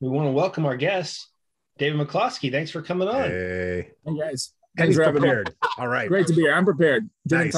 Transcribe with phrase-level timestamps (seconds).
[0.00, 1.28] we want to welcome our guest,
[1.78, 2.50] David McCloskey.
[2.50, 3.30] Thanks for coming on.
[3.30, 4.52] Hey, hey guys.
[4.76, 5.54] Thanks for prepared.
[5.78, 6.08] All right.
[6.08, 6.54] Great to be here.
[6.54, 7.08] I'm prepared.
[7.28, 7.52] Nice.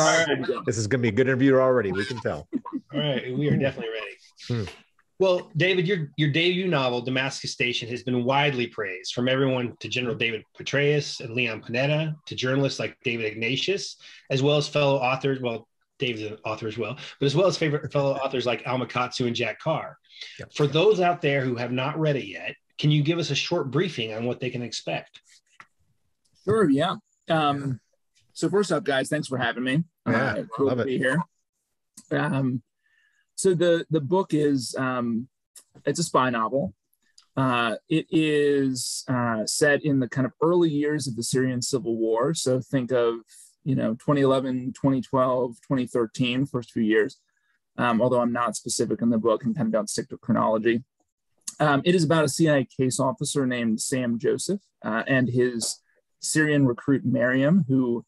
[0.65, 1.93] This is going to be a good interview already.
[1.93, 2.49] We can tell.
[2.95, 3.37] All right.
[3.37, 4.65] We are definitely ready.
[4.65, 4.71] Hmm.
[5.19, 9.89] Well, David, your your debut novel, Damascus Station, has been widely praised from everyone to
[9.89, 13.97] General David Petraeus and Leon Panetta to journalists like David Ignatius,
[14.31, 15.39] as well as fellow authors.
[15.43, 15.69] Well,
[16.01, 19.27] David's an author as well, but as well as favorite fellow authors like Alma Katsu
[19.27, 19.97] and Jack Carr.
[20.39, 20.55] Yep.
[20.55, 23.35] For those out there who have not read it yet, can you give us a
[23.35, 25.21] short briefing on what they can expect?
[26.45, 26.69] Sure.
[26.69, 26.97] Yeah.
[27.29, 27.79] Um,
[28.33, 29.85] so first up, guys, thanks for having me.
[30.09, 30.87] Yeah, uh, cool love to it.
[30.87, 31.23] be here.
[32.11, 32.63] Um,
[33.37, 35.29] so the the book is um,
[35.85, 36.75] it's a spy novel.
[37.37, 41.97] Uh, it is uh, set in the kind of early years of the Syrian civil
[41.97, 42.35] war.
[42.35, 43.17] So think of
[43.65, 47.19] you know 2011, 2012, 2013, first few years.
[47.79, 50.83] Um, although I'm not specific in the book and kind of don't stick to chronology.
[51.61, 55.79] Um, it is about a CIA case officer named Sam Joseph uh, and his
[56.21, 58.05] Syrian recruit Mariam, who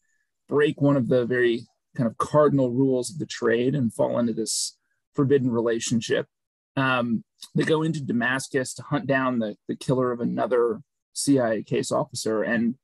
[0.49, 4.33] break one of the very kind of cardinal rules of the trade and fall into
[4.33, 4.77] this
[5.15, 6.27] forbidden relationship.
[6.77, 7.25] Um,
[7.55, 10.81] they go into Damascus to hunt down the, the killer of another
[11.13, 12.43] CIA case officer.
[12.43, 12.77] And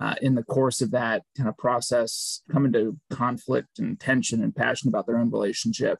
[0.00, 4.54] uh, in the course of that kind of process, come into conflict and tension and
[4.54, 5.98] passion about their own relationship,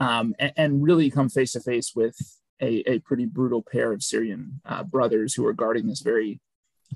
[0.00, 2.16] um, and, and, really come face to face with
[2.60, 6.40] a, a, pretty brutal pair of Syrian uh, brothers who are guarding this very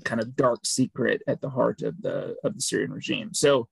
[0.03, 3.33] kind of dark secret at the heart of the of the Syrian regime.
[3.33, 3.67] So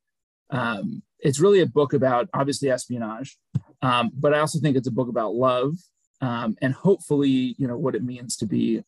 [0.49, 3.37] um, it's really a book about obviously espionage,
[3.81, 5.75] um, but I also think it's a book about love
[6.21, 8.83] um, and hopefully, you know, what it means to be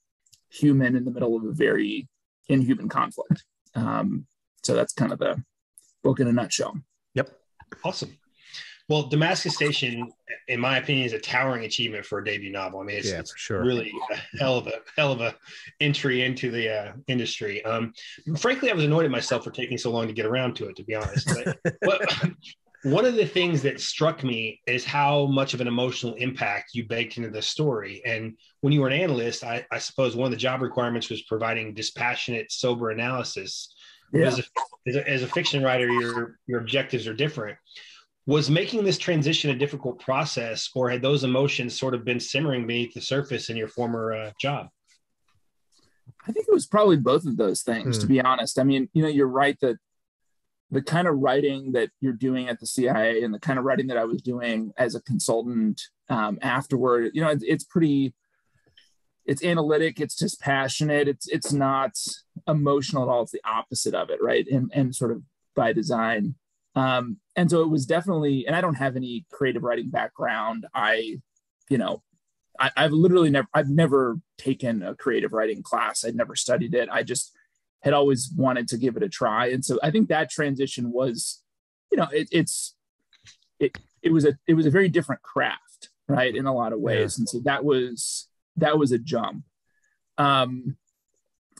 [0.49, 2.07] human in the middle of a very
[2.47, 3.43] inhuman conflict.
[3.77, 4.25] Um,
[4.63, 5.41] so that's kind of the
[6.03, 6.75] book in a nutshell.
[7.13, 7.31] Yep.
[7.83, 8.17] Awesome.
[8.89, 10.09] Well, Damascus Station,
[10.47, 12.79] in my opinion, is a towering achievement for a debut novel.
[12.79, 13.61] I mean, it's, yeah, it's sure.
[13.61, 15.35] really a hell of a hell of a
[15.81, 17.63] entry into the uh, industry.
[17.65, 17.93] Um,
[18.37, 20.77] frankly, I was annoyed at myself for taking so long to get around to it.
[20.77, 21.29] To be honest,
[21.81, 21.99] but,
[22.83, 26.87] one of the things that struck me is how much of an emotional impact you
[26.87, 28.01] baked into the story.
[28.05, 31.23] And when you were an analyst, I, I suppose one of the job requirements was
[31.23, 33.73] providing dispassionate, sober analysis.
[34.13, 34.27] Yeah.
[34.27, 34.43] As, a,
[34.87, 37.57] as, a, as a fiction writer, your your objectives are different
[38.27, 42.67] was making this transition a difficult process or had those emotions sort of been simmering
[42.67, 44.67] beneath the surface in your former uh, job
[46.27, 48.13] i think it was probably both of those things to hmm.
[48.13, 49.77] be honest i mean you know you're right that
[50.69, 53.87] the kind of writing that you're doing at the cia and the kind of writing
[53.87, 58.13] that i was doing as a consultant um, afterward you know it's, it's pretty
[59.25, 61.91] it's analytic it's just passionate it's it's not
[62.47, 65.21] emotional at all it's the opposite of it right and and sort of
[65.55, 66.35] by design
[66.77, 70.67] um, and so it was definitely, and I don't have any creative writing background.
[70.75, 71.19] I,
[71.69, 72.03] you know,
[72.59, 76.05] I, have literally never, I've never taken a creative writing class.
[76.05, 76.87] I'd never studied it.
[76.91, 77.33] I just
[77.87, 79.47] had always wanted to give it a try.
[79.47, 81.41] And so I think that transition was,
[81.91, 82.75] you know, it, it's,
[83.59, 86.35] it, it was a, it was a very different craft, right.
[86.35, 87.17] In a lot of ways.
[87.17, 87.21] Yeah.
[87.21, 88.27] And so that was,
[88.57, 89.43] that was a jump.
[90.17, 90.75] Um,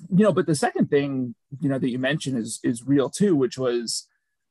[0.09, 3.35] you know, but the second thing, you know, that you mentioned is, is real too,
[3.35, 4.07] which was,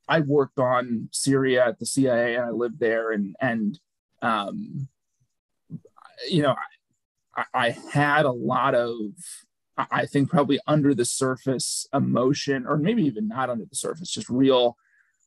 [0.08, 3.78] I worked on Syria at the CIA and I lived there and and
[4.22, 4.88] um,
[6.28, 6.54] you know
[7.36, 8.98] I, I had a lot of
[9.78, 14.30] I think probably under the surface emotion or maybe even not under the surface just
[14.30, 14.76] real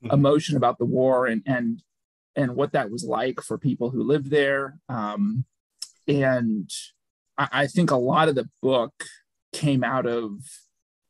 [0.04, 0.14] mm-hmm.
[0.14, 1.84] emotion about the war and and
[2.36, 5.46] and what that was like for people who lived there um,
[6.08, 6.70] and
[7.38, 8.94] I, I think a lot of the book
[9.54, 10.34] came out of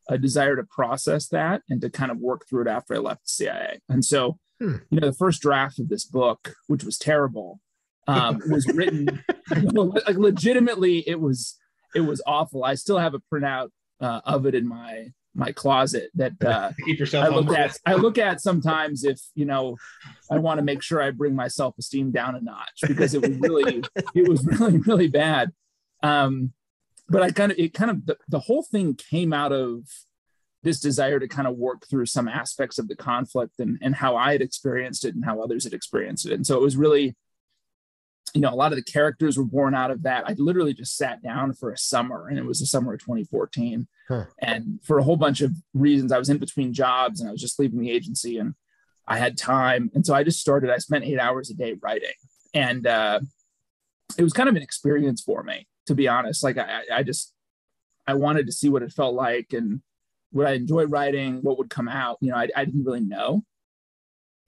[0.10, 3.26] a desire to process that and to kind of work through it after I left
[3.26, 3.80] the CIA.
[3.90, 4.78] And so, hmm.
[4.90, 7.60] you know, the first draft of this book, which was terrible,
[8.08, 11.08] um, was written like legitimately.
[11.08, 11.59] It was
[11.96, 12.64] it was awful.
[12.64, 13.70] I still have a printout
[14.00, 17.26] uh, of it in my my closet that uh, keep yourself.
[17.26, 17.78] I look at.
[17.86, 19.78] I look at sometimes if you know
[20.32, 23.22] I want to make sure I bring my self esteem down a notch because it
[23.22, 23.84] was really
[24.16, 25.52] it was really really bad.
[26.02, 26.54] Um,
[27.10, 29.84] but I kind of it kind of the, the whole thing came out of
[30.64, 34.16] this desire to kind of work through some aspects of the conflict and, and how
[34.16, 36.34] I had experienced it and how others had experienced it.
[36.34, 37.16] And so it was really,
[38.34, 40.24] you know, a lot of the characters were born out of that.
[40.28, 43.88] I literally just sat down for a summer and it was the summer of 2014.
[44.08, 44.26] Huh.
[44.40, 47.42] And for a whole bunch of reasons, I was in between jobs and I was
[47.42, 48.56] just leaving the agency and
[49.08, 49.90] I had time.
[49.94, 52.14] And so I just started, I spent eight hours a day writing.
[52.54, 53.20] And uh,
[54.18, 56.44] it was kind of an experience for me to be honest.
[56.44, 57.34] Like I, I just
[58.08, 59.82] I wanted to see what it felt like and
[60.32, 62.18] would I enjoy writing, what would come out.
[62.22, 63.44] You know, I, I didn't really know.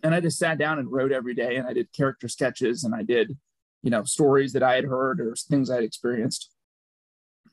[0.03, 2.95] And I just sat down and wrote every day and I did character sketches and
[2.95, 3.37] I did,
[3.83, 6.49] you know, stories that I had heard or things I had experienced.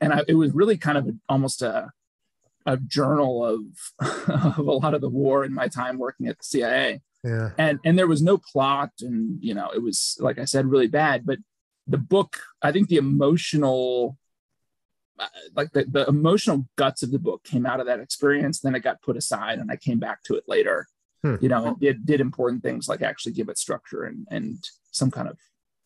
[0.01, 1.91] and I, it was really kind of a, almost a
[2.67, 3.63] a journal of
[4.59, 7.01] of a lot of the war in my time working at the CIA.
[7.25, 7.51] Yeah.
[7.59, 10.87] And and there was no plot, and you know, it was like I said, really
[10.87, 11.27] bad.
[11.27, 11.39] But
[11.87, 14.17] the book, I think the emotional
[15.19, 15.27] uh,
[15.57, 18.85] like the, the emotional guts of the book came out of that experience then it
[18.85, 20.87] got put aside and i came back to it later
[21.25, 21.35] hmm.
[21.41, 25.11] you know and did, did important things like actually give it structure and and some
[25.11, 25.37] kind of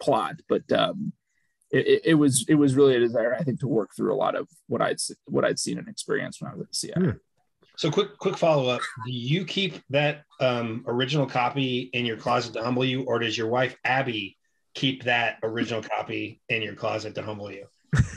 [0.02, 1.12] plot but um
[1.70, 4.34] it, it was it was really a desire i think to work through a lot
[4.34, 7.10] of what i'd what i'd seen and experienced when i was at the cia hmm.
[7.76, 12.62] so quick quick follow-up do you keep that um, original copy in your closet to
[12.62, 14.36] humble you or does your wife abby
[14.74, 17.66] keep that original copy in your closet to humble you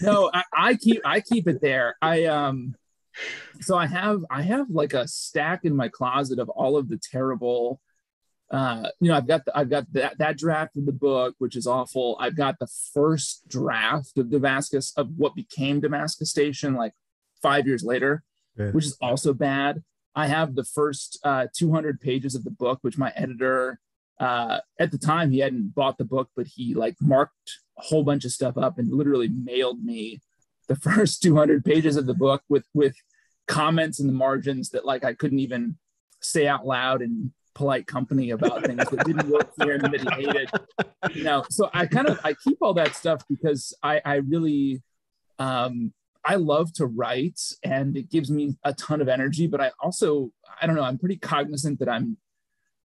[0.01, 1.95] no, I, I keep I keep it there.
[2.01, 2.75] I um
[3.61, 6.97] so I have I have like a stack in my closet of all of the
[7.11, 7.79] terrible
[8.51, 11.56] uh you know I've got the, I've got that that draft of the book which
[11.56, 12.18] is awful.
[12.19, 16.94] I've got the first draft of Damascus of what became Damascus Station like
[17.42, 18.24] 5 years later,
[18.57, 18.69] yeah.
[18.71, 19.83] which is also bad.
[20.15, 23.80] I have the first uh 200 pages of the book which my editor
[24.19, 28.03] uh at the time he hadn't bought the book but he like marked a whole
[28.03, 30.21] bunch of stuff up and literally mailed me
[30.68, 32.95] the first 200 pages of the book with with
[33.48, 35.77] comments in the margins that like I couldn't even
[36.21, 40.25] say out loud in polite company about things that didn't work for him that he
[40.25, 40.49] hated.
[41.13, 44.83] You know, so I kind of I keep all that stuff because I I really
[45.39, 45.93] um
[46.23, 50.31] I love to write and it gives me a ton of energy, but I also
[50.61, 52.17] I don't know, I'm pretty cognizant that I'm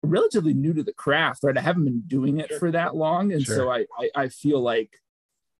[0.02, 1.56] relatively new to the craft, right?
[1.56, 3.32] I haven't been doing it for that long.
[3.32, 3.56] And sure.
[3.56, 4.90] so I, I, I feel like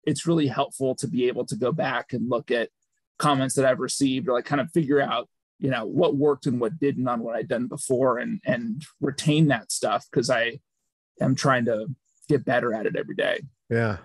[0.04, 2.70] it's really helpful to be able to go back and look at
[3.18, 6.60] comments that I've received or like kind of figure out, you know, what worked and
[6.60, 10.60] what didn't on what I'd done before and and retain that stuff because I
[11.20, 11.86] am trying to
[12.28, 13.40] get better at it every day.
[13.70, 13.98] Yeah.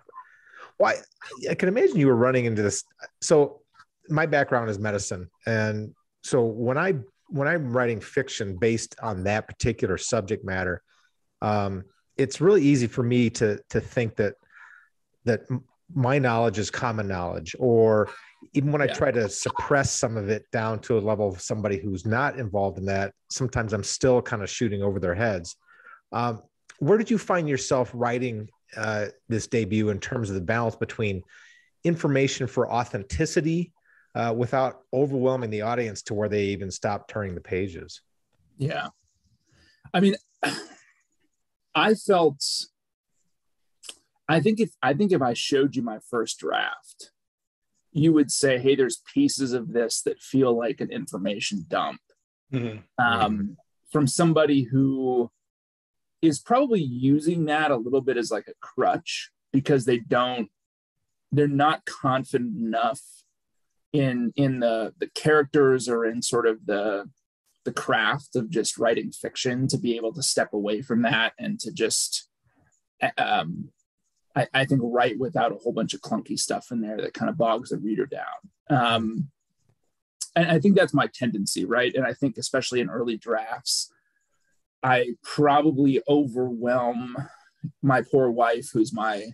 [0.80, 2.84] Well, I, I can imagine you were running into this.
[3.22, 3.62] So
[4.10, 5.30] my background is medicine.
[5.46, 5.94] And
[6.24, 6.96] so when I
[7.28, 10.82] when I'm writing fiction based on that particular subject matter,
[11.42, 11.86] um,
[12.18, 14.36] it's really easy for me to to think that
[15.26, 15.42] that
[15.94, 18.10] my knowledge is common knowledge, or
[18.54, 21.78] even when I try to suppress some of it down to a level of somebody
[21.78, 25.56] who's not involved in that, sometimes I'm still kind of shooting over their heads.
[26.12, 26.42] Um,
[26.80, 31.22] where did you find yourself writing uh, this debut in terms of the balance between
[31.84, 33.72] information for authenticity
[34.16, 38.02] uh, without overwhelming the audience to where they even stop turning the pages.
[38.58, 38.88] Yeah.
[39.94, 40.16] I mean,
[41.76, 42.44] I felt,
[44.28, 47.12] I think if, I think if I showed you my first draft,
[47.92, 52.02] you would say, Hey, there's pieces of this that feel like an information dump
[52.54, 52.80] mm-hmm.
[53.04, 53.58] Um,
[53.92, 55.30] from somebody who
[56.22, 60.50] is probably using that a little bit as like a crutch because they don't,
[61.32, 63.02] they're not confident enough
[63.94, 67.10] in in the the characters or in sort of the
[67.66, 71.60] the craft of just writing fiction to be able to step away from that and
[71.60, 72.28] to just
[73.18, 73.70] um,
[74.36, 77.30] I, I, think write without a whole bunch of clunky stuff in there that kind
[77.30, 78.26] of bogs the reader down.
[78.70, 79.30] Um,
[80.36, 81.94] and I think that's my tendency, right?
[81.94, 83.92] And I think especially in early drafts,
[84.82, 87.18] I probably overwhelm
[87.82, 89.28] my poor wife, who's my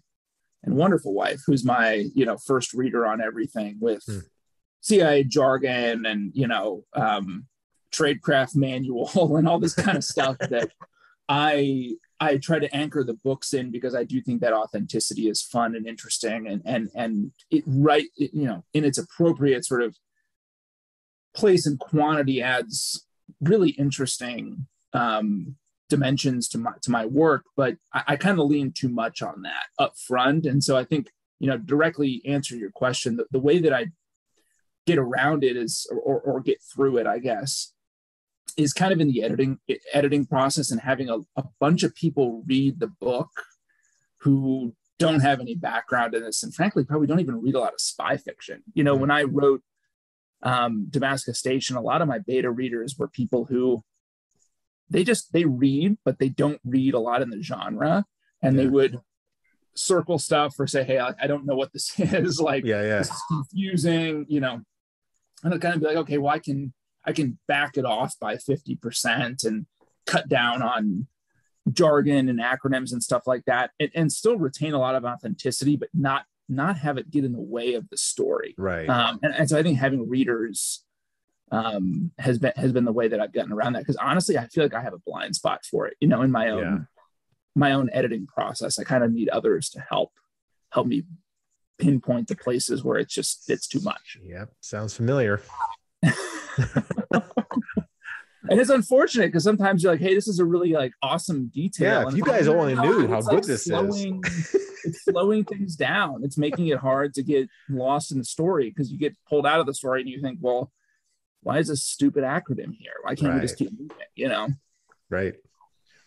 [0.64, 4.04] and wonderful wife, who's my you know first reader on everything with.
[4.06, 4.20] Hmm
[4.88, 7.46] CIA jargon and you know um,
[7.92, 10.72] tradecraft manual and all this kind of stuff that
[11.30, 15.42] I I try to anchor the books in because I do think that authenticity is
[15.42, 19.84] fun and interesting and and and it right it, you know in its appropriate sort
[19.84, 19.96] of
[21.36, 23.06] place and quantity adds
[23.42, 25.56] really interesting um,
[25.90, 29.44] dimensions to my to my work but I, I kind of lean too much on
[29.44, 31.10] that up front and so I think
[31.40, 33.88] you know directly answer your question the, the way that I
[34.88, 37.74] get around it is or, or get through it i guess
[38.56, 39.60] is kind of in the editing
[39.94, 43.30] editing process and having a, a bunch of people read the book
[44.22, 47.74] who don't have any background in this and frankly probably don't even read a lot
[47.74, 48.64] of spy fiction.
[48.74, 49.62] You know when i wrote
[50.44, 53.84] um, damascus station a lot of my beta readers were people who
[54.90, 58.06] they just they read but they don't read a lot in the genre.
[58.42, 58.64] And yeah.
[58.64, 59.00] they would
[59.76, 62.98] circle stuff or say hey I, I, don't know what this is like yeah yeah.
[63.00, 64.62] This is confusing you know.
[65.44, 66.74] And I'll kind of be like, okay, well, I can
[67.08, 69.66] I can back it off by 50% and
[70.06, 71.08] cut down on
[71.72, 75.76] jargon and acronyms and stuff like that and, and still retain a lot of authenticity,
[75.76, 78.56] but not not have it get in the way of the story.
[78.58, 78.88] Right.
[78.88, 80.86] Um, and, and so I think having readers
[81.52, 83.80] um, has been has been the way that I've gotten around that.
[83.80, 85.96] Because honestly, I feel like I have a blind spot for it.
[86.00, 86.78] You know, in my own yeah.
[87.56, 90.12] my own editing process, I kind of need others to help
[90.72, 91.04] help me
[91.78, 94.18] pinpoint the places where it's just it's too much.
[94.24, 95.42] Yep, sounds familiar.
[98.50, 102.02] and it's unfortunate because sometimes you're like, hey, this is a really like awesome detail.
[102.02, 104.56] Yeah, if you guys only knew how good like this slowing, is.
[104.84, 106.24] it's slowing things down.
[106.24, 109.60] It's making it hard to get lost in the story because you get pulled out
[109.60, 110.72] of the story and you think, well,
[111.42, 112.94] why is this stupid acronym here?
[113.04, 113.96] Why can't we just keep moving?
[114.16, 114.50] You know?
[115.10, 115.36] Right.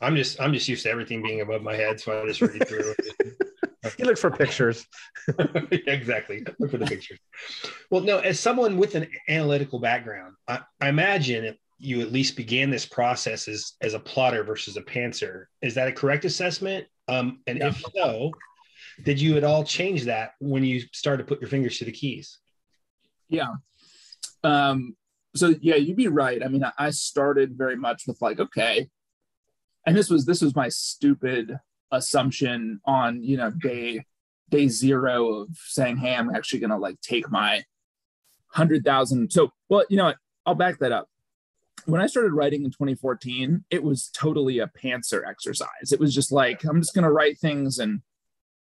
[0.01, 2.67] I'm just I'm just used to everything being above my head, so I just read
[2.67, 2.95] through.
[3.97, 4.87] He looks for pictures.
[5.71, 6.45] exactly.
[6.59, 7.19] Look for the pictures.
[7.91, 12.69] Well, no, as someone with an analytical background, I, I imagine you at least began
[12.71, 15.45] this process as, as a plotter versus a pantser.
[15.63, 16.87] Is that a correct assessment?
[17.09, 17.69] Um, and Yeah.
[17.69, 18.33] if so,
[19.03, 21.93] did you at all change that when you started to put your fingers to the
[21.93, 22.39] keys?
[23.31, 23.55] Yeah.
[24.45, 24.95] Um,
[25.35, 26.43] so yeah, you'd be right.
[26.45, 28.89] I mean, I- I started very much with like, okay,
[29.87, 31.59] and this was this was my stupid
[31.93, 34.05] assumption on you know day
[34.51, 37.63] day zero of saying, hey, I'm actually gonna like take my
[38.49, 39.33] hundred thousand.
[39.33, 40.17] So well, you know what?
[40.47, 41.09] I'll back that up.
[41.87, 45.93] When I started writing in 2014, it was totally a pantser exercise.
[45.93, 48.03] It was just like I'm just gonna write things and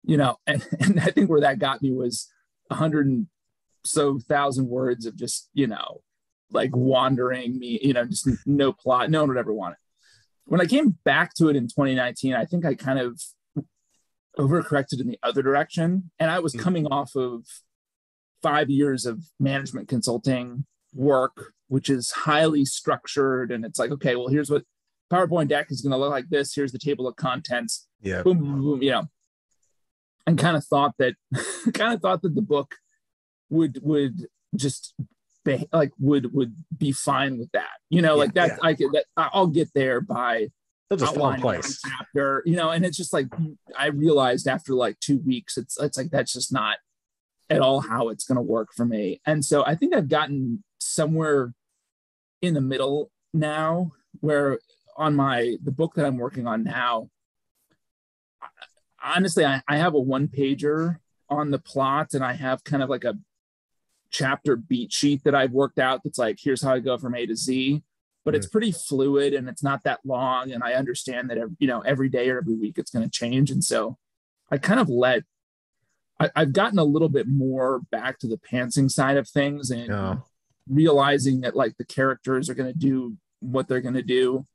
[0.06, 2.30] you know, and, and I think where that got me was
[2.71, 3.26] hundred and
[3.85, 6.00] so thousand words of just you know
[6.50, 9.78] like wandering me you know just no plot no one would ever want it
[10.46, 13.20] when i came back to it in 2019 i think i kind of
[14.38, 16.60] overcorrected in the other direction and i was Mm.
[16.60, 17.44] coming off of
[18.42, 24.28] five years of management consulting work which is highly structured and it's like okay well
[24.28, 24.64] here's what
[25.12, 28.22] powerpoint deck is going to look like this here's the table of contents Yeah.
[28.22, 29.04] boom, boom, boom, you know,
[30.26, 31.14] and kind of thought that,
[31.74, 32.76] kind of thought that the book
[33.50, 34.94] would would just
[35.72, 38.58] like would would be fine with that, you know, like Yeah, that.
[38.62, 40.48] I could that I'll get there by
[40.90, 41.80] fall in outlining place.
[41.82, 43.26] chapter, you know, and it's just like
[43.76, 46.78] I realized after like two weeks, it's it's like that's just not
[47.50, 50.64] at all how it's going to work for me, and so I think I've gotten
[50.78, 51.52] somewhere
[52.40, 54.58] in the middle now, where
[54.96, 57.10] on my the book that I'm working on now,
[59.02, 60.98] honestly, I, I have a one pager
[61.28, 63.16] on the plot, and I have kind of like a
[64.14, 67.26] chapter beat sheet that I've worked out that's like here's how I go from A
[67.26, 67.83] to Z.
[68.25, 70.50] But it's pretty fluid and it's not that long.
[70.52, 73.50] And i understand that you know every day or every week it's going to change.
[73.50, 73.99] And so
[74.50, 75.25] i kind of let
[76.21, 79.88] I, i've gotten a little bit more back to the pantsing side of things and
[79.88, 80.16] Yeah.
[80.68, 84.47] realizing that like the characters are going to do what they're going to do.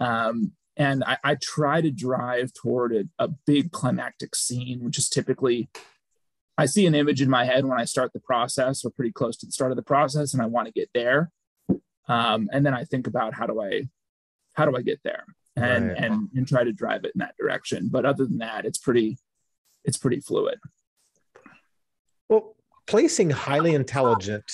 [0.00, 5.08] Um, and I, I try to drive toward a, a big climactic scene which is
[5.08, 5.70] typically
[6.58, 9.36] i see an image in my head when i start the process or pretty close
[9.36, 11.30] to the start of the process and i want to get there
[12.08, 13.88] um, and then I think about how do I
[14.54, 15.24] how do I get there
[15.56, 15.96] and Right.
[16.04, 17.88] and and try to drive it in that direction.
[17.90, 19.18] But other than that, it's pretty
[19.84, 20.58] it's pretty fluid.
[22.28, 24.50] Well, placing highly intelligent,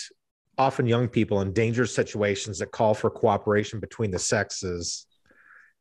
[0.59, 5.07] often young people in dangerous situations that call for cooperation between the sexes,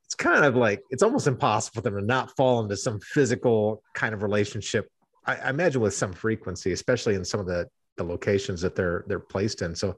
[0.06, 3.84] it's kind of like it's almost impossible for them to not fall into some physical
[3.94, 4.90] kind of relationship.
[5.25, 9.04] I, I imagine with some frequency, especially in some of the the locations that they're
[9.08, 9.75] they're placed in.
[9.75, 9.98] So,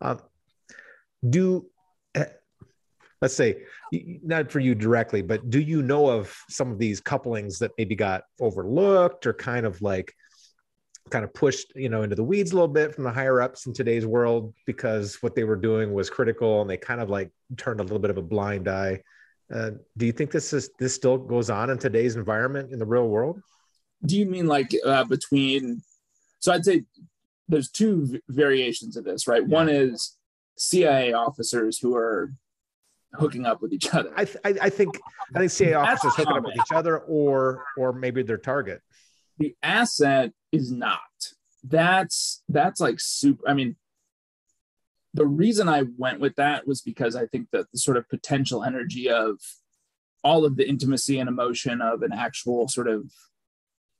[0.00, 0.16] uh,
[1.28, 1.66] do
[2.14, 2.26] eh,
[3.20, 3.62] let's say
[4.22, 7.94] not for you directly, but do you know of some of these couplings that maybe
[7.94, 10.14] got overlooked or kind of like
[11.10, 13.66] kind of pushed you know into the weeds a little bit from the higher ups
[13.66, 17.30] in today's world because what they were doing was critical and they kind of like
[17.58, 18.98] turned a little bit of a blind eye
[19.52, 22.86] uh, do you think this is this still goes on in today's environment in the
[22.86, 23.38] real world
[24.04, 25.82] Do you mean like uh, between?
[26.40, 26.84] So I'd say
[27.48, 29.46] there's two variations of this, right?
[29.46, 30.16] One is
[30.56, 32.32] CIA officers who are
[33.14, 34.10] hooking up with each other.
[34.16, 34.98] i th- I, I think
[35.34, 38.82] i think cia That's officers hooking up with each other or or maybe their target
[39.38, 40.98] the asset is not
[41.62, 43.76] that's that's like super i mean
[45.14, 48.64] the reason i went with that was because i think that the sort of potential
[48.64, 49.38] energy of
[50.22, 53.10] all of the intimacy and emotion of an actual sort of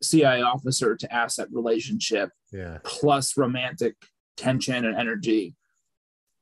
[0.05, 2.79] cia officer to asset relationship yeah.
[2.85, 3.95] plus romantic
[4.37, 5.55] tension and energy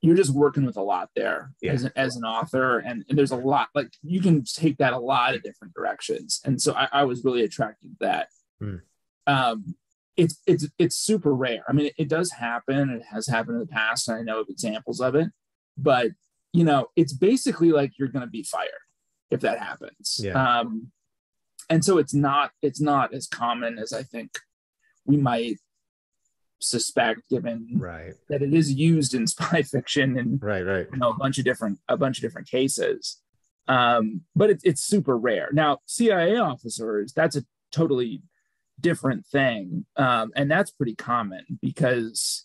[0.05, 1.73] you're just working with a lot there Yeah.
[1.75, 2.81] as, as an author.
[2.81, 6.41] And, and there's a lot like you can take that a lot of different directions.
[6.45, 8.29] And so i, I was really attracted to that.
[8.61, 8.77] Hmm.
[9.27, 9.77] um
[10.17, 11.63] it's it's it's super rare.
[11.69, 12.91] I mean it, it does happen.
[12.91, 14.09] It has happened in the past.
[14.09, 15.29] And i know of examples of it.
[15.79, 16.11] But
[16.53, 18.71] you know it's basically like you're going to be fired
[19.31, 20.21] if that happens.
[20.23, 20.33] Yeah.
[20.61, 20.91] um
[21.71, 24.39] and so it's not it's not as common as i think
[25.05, 25.57] we might
[26.61, 31.11] suspect given right that it is used in spy fiction and right right you know
[31.11, 33.21] a bunch of different a bunch of different cases
[33.69, 38.23] um but it, it's super rare now cia officers that's a totally
[38.83, 39.87] different thing.
[39.97, 42.45] Um, and that's pretty common because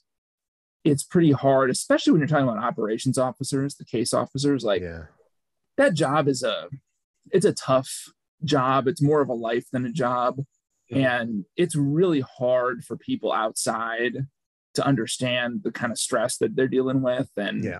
[0.86, 4.64] it's pretty hard, especially when you're talking about operations officers, the case officers.
[4.64, 5.06] Like yeah.
[5.76, 6.70] that job is a
[7.32, 8.06] it's a tough
[8.44, 8.88] job.
[8.88, 10.39] It's more of a life than a job.
[10.89, 14.27] And it's really hard for people outside
[14.75, 17.29] to understand the kind of stress that they're dealing with.
[17.36, 17.79] And Yeah.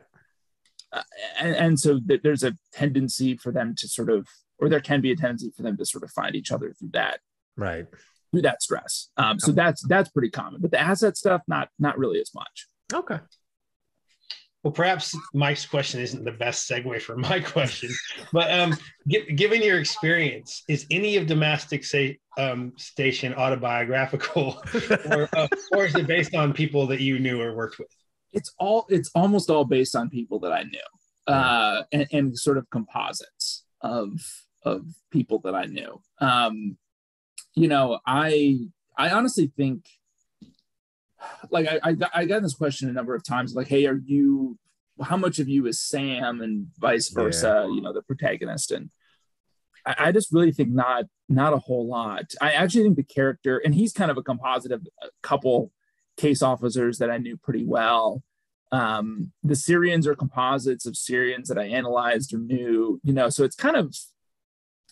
[0.92, 1.04] uh,
[1.40, 4.28] and, and so th- there's a tendency for them to sort of
[4.60, 6.90] or there can be a tendency for them to sort of find each other through
[6.94, 7.20] that
[7.56, 7.86] Right.
[8.32, 11.98] through that stress um, so that's that's pretty common but the asset stuff not not
[11.98, 13.20] really as much Okay.
[14.68, 17.90] Well, perhaps Mike's question isn't the best segue for my question,
[18.34, 18.76] but um,
[19.08, 21.96] gi- given your experience, is any of Damascus,
[22.38, 24.62] um, Station autobiographical,
[25.10, 27.88] or, uh, or is it based on people that you knew or worked with?
[28.34, 32.58] it's all it's almost all based on people that i knew uh, and, and sort
[32.58, 34.20] of composites of
[34.64, 36.78] of people that i knew um,
[37.56, 38.58] you know i
[38.98, 39.86] i honestly think
[41.52, 44.00] like I, I got, I got this question a number of times like hey are
[44.06, 44.58] you
[45.02, 48.72] how much of you is sam and vice versa you know the protagonist?
[48.72, 48.90] And
[49.86, 52.34] I, I just really think not not a whole lot.
[52.42, 55.72] I actually think the character and he's kind of a composite of a couple
[56.16, 58.24] case officers that i knew pretty well.
[58.72, 63.44] Um, the syrians are composites of syrians that i analyzed or knew you know so
[63.44, 63.96] it's kind of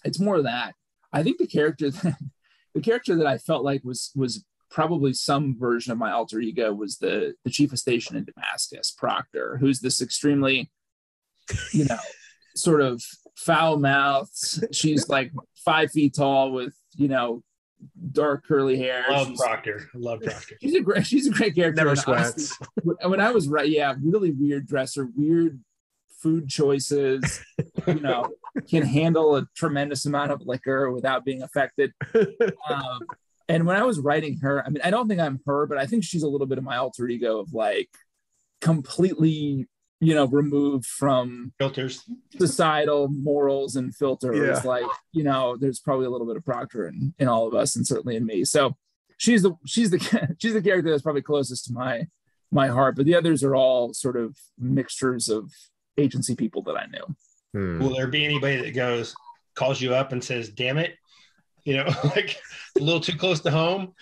[0.03, 0.75] it's more of that.
[1.11, 2.17] I think the character that
[2.73, 4.43] the character that i felt like was was
[4.75, 8.91] probably some version of my alter ego was the the chief of station in Damascus,
[8.91, 10.69] Proctor, who's this extremely,
[11.71, 11.97] you know,
[12.55, 13.01] sort of
[13.37, 14.75] foul mouthed.
[14.75, 15.31] She's like
[15.63, 17.41] five feet tall with you know
[18.11, 19.05] dark curly hair.
[19.09, 19.89] Love she's, Proctor.
[19.95, 20.57] Love Proctor.
[20.61, 21.77] she's a great she's a great character.
[21.77, 22.59] Never honestly, sweats.
[22.83, 25.57] when when I was right, yeah, really weird dresser, weird
[26.21, 27.41] food choices.
[27.87, 28.27] You know,
[28.69, 31.93] can handle a tremendous amount of liquor without being affected.
[32.69, 32.99] Um,
[33.47, 35.85] and when I was writing her, I mean, I don't think I'm her, but I
[35.85, 37.89] think she's a little bit of my alter ego of like
[38.61, 39.67] completely,
[39.99, 42.03] you know, removed from Filters.
[42.37, 44.63] societal morals and filters.
[44.63, 44.67] Yeah.
[44.69, 47.75] Like, you know, there's probably a little bit of Proctor in, in all of us
[47.75, 48.45] and certainly in me.
[48.45, 48.75] So
[49.17, 52.07] she's the she's the she's the character that's probably closest to my
[52.51, 52.95] my heart.
[52.95, 55.51] But the others are all sort of mixtures of
[55.97, 57.15] agency people that I knew.
[57.53, 57.79] Hmm.
[57.79, 59.15] Will there be anybody that goes,
[59.55, 60.95] calls you up and says, damn it?
[61.65, 62.37] You know, like
[62.77, 63.93] a little too close to home?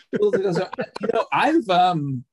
[1.01, 2.23] You know, I've um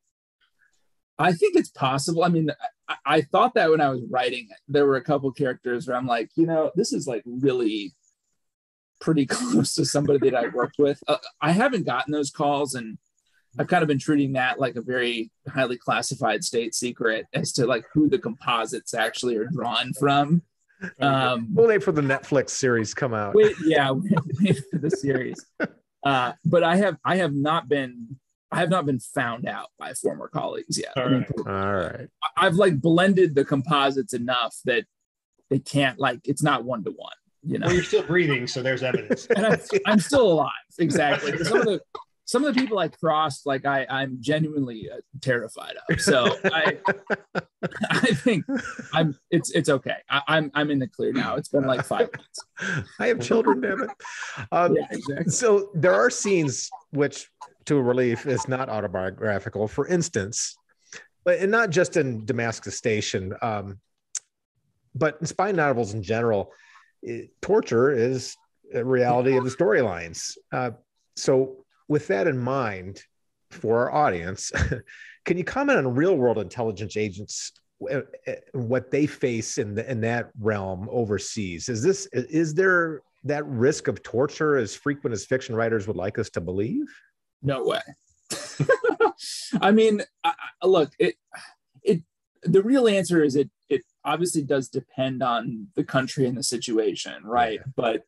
[1.18, 2.24] I think it's possible.
[2.24, 2.50] I mean,
[2.88, 5.96] I, I thought that when I was writing it, there were a couple characters where
[5.96, 7.92] I'm like, you know, this is like really
[9.00, 11.02] pretty close to somebody that I worked with.
[11.06, 12.96] Uh, I haven't gotten those calls, and
[13.58, 17.66] I've kind of been treating that like a very highly classified state secret as to
[17.66, 20.42] like who the composites actually are drawn from.
[21.00, 23.34] Um, We'll wait for the Netflix series come out.
[23.34, 25.44] wait, yeah, wait for the series.
[26.02, 28.16] Uh, but I have I have not been
[28.50, 30.92] I have not been found out by former colleagues yet.
[30.96, 31.46] I mean, right.
[31.46, 32.08] All right.
[32.38, 34.86] I've like blended the composites enough that
[35.50, 37.12] they can't like it's not one to one,
[37.42, 37.66] you know.
[37.66, 39.26] Well, you're still breathing, so there's evidence.
[39.26, 41.36] and I'm, I'm still alive, exactly.
[41.44, 41.80] Some of the
[42.30, 46.00] some of the people I crossed, like I I'm genuinely uh, terrified of.
[46.00, 46.78] So I
[47.90, 48.44] I think
[48.92, 49.96] I'm it's it's okay.
[50.08, 51.34] I, I'm I'm in the clear now.
[51.34, 52.88] It's been like five months.
[53.00, 53.90] I have children, damn it.
[54.52, 55.32] Um, Yeah, exactly.
[55.32, 57.28] So there are scenes which,
[57.64, 59.66] to a relief, is not autobiographical.
[59.66, 60.56] For instance,
[61.24, 63.80] but and not just in Damascus Station, um,
[64.94, 66.52] but in spy novels in general,
[67.02, 68.36] it- torture is
[68.72, 70.36] a reality of the storylines.
[70.52, 70.70] Uh,
[71.16, 71.59] so,
[71.90, 73.02] with that in mind,
[73.50, 74.52] for our audience,
[75.24, 77.52] can you comment on real world intelligence agents?
[77.90, 83.02] uh, uh, What they face in the, in that realm overseas is this is there
[83.24, 86.86] that risk of torture as frequent as fiction writers would like us to believe?
[87.42, 87.80] No way.
[89.60, 91.16] I mean, I, look, it
[91.82, 92.02] it
[92.44, 97.24] the real answer is it it obviously does depend on the country and the situation,
[97.24, 97.60] right?
[97.74, 98.04] But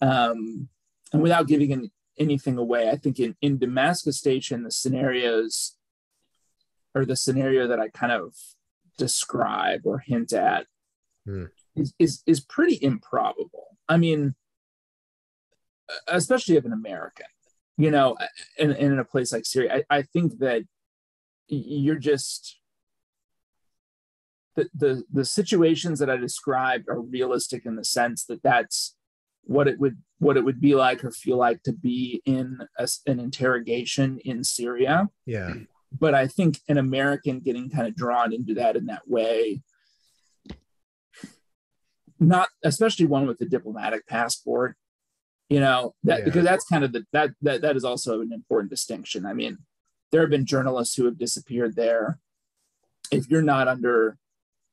[0.00, 0.68] um
[1.12, 5.76] and without giving an, anything away, I think in in Damascus Station the scenarios
[6.94, 8.36] or the scenario that I kind of
[8.98, 10.66] describe or hint at
[11.26, 11.46] Hmm.
[11.76, 13.76] is, is is pretty improbable.
[13.88, 14.34] I mean,
[16.08, 17.26] especially of an American,
[17.76, 18.16] you know,
[18.58, 20.62] and in a place like Syria, I, I think that
[21.48, 22.58] you're just
[24.56, 28.96] the, the the situations that I described are realistic in the sense that that's
[29.54, 32.46] what it would what it would be like or feel like to be in
[32.78, 35.54] a, an interrogation in Syria Yeah.
[36.04, 39.62] but I think an American getting kind of drawn into that in that way,
[42.18, 44.76] not especially one with a diplomatic passport,
[45.48, 46.24] You know that yeah.
[46.26, 49.26] because that's kind of the that that that is also an important distinction.
[49.26, 49.58] I mean,
[50.12, 52.18] there have been journalists who have disappeared there.
[53.10, 54.16] If you're not under,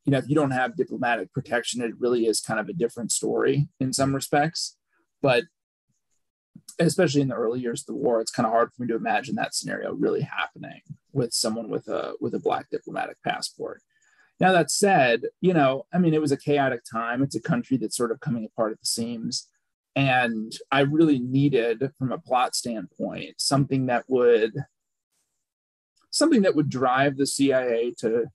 [0.08, 3.12] you know, if you don't have diplomatic protection, it really is kind of a different
[3.12, 4.78] story in some respects.
[5.22, 5.44] But
[6.80, 8.96] especially in the early years of the war, it's kind of hard for me to
[8.96, 10.80] imagine that scenario really happening
[11.12, 13.82] with someone with a with a black diplomatic passport.
[14.40, 17.22] Now that said, you know, I mean, it was a chaotic time.
[17.22, 19.50] It's a country that's sort of coming apart at the seams.
[19.94, 24.54] And I really needed, from a plot standpoint, something that would
[26.12, 28.28] something that would drive the CIA to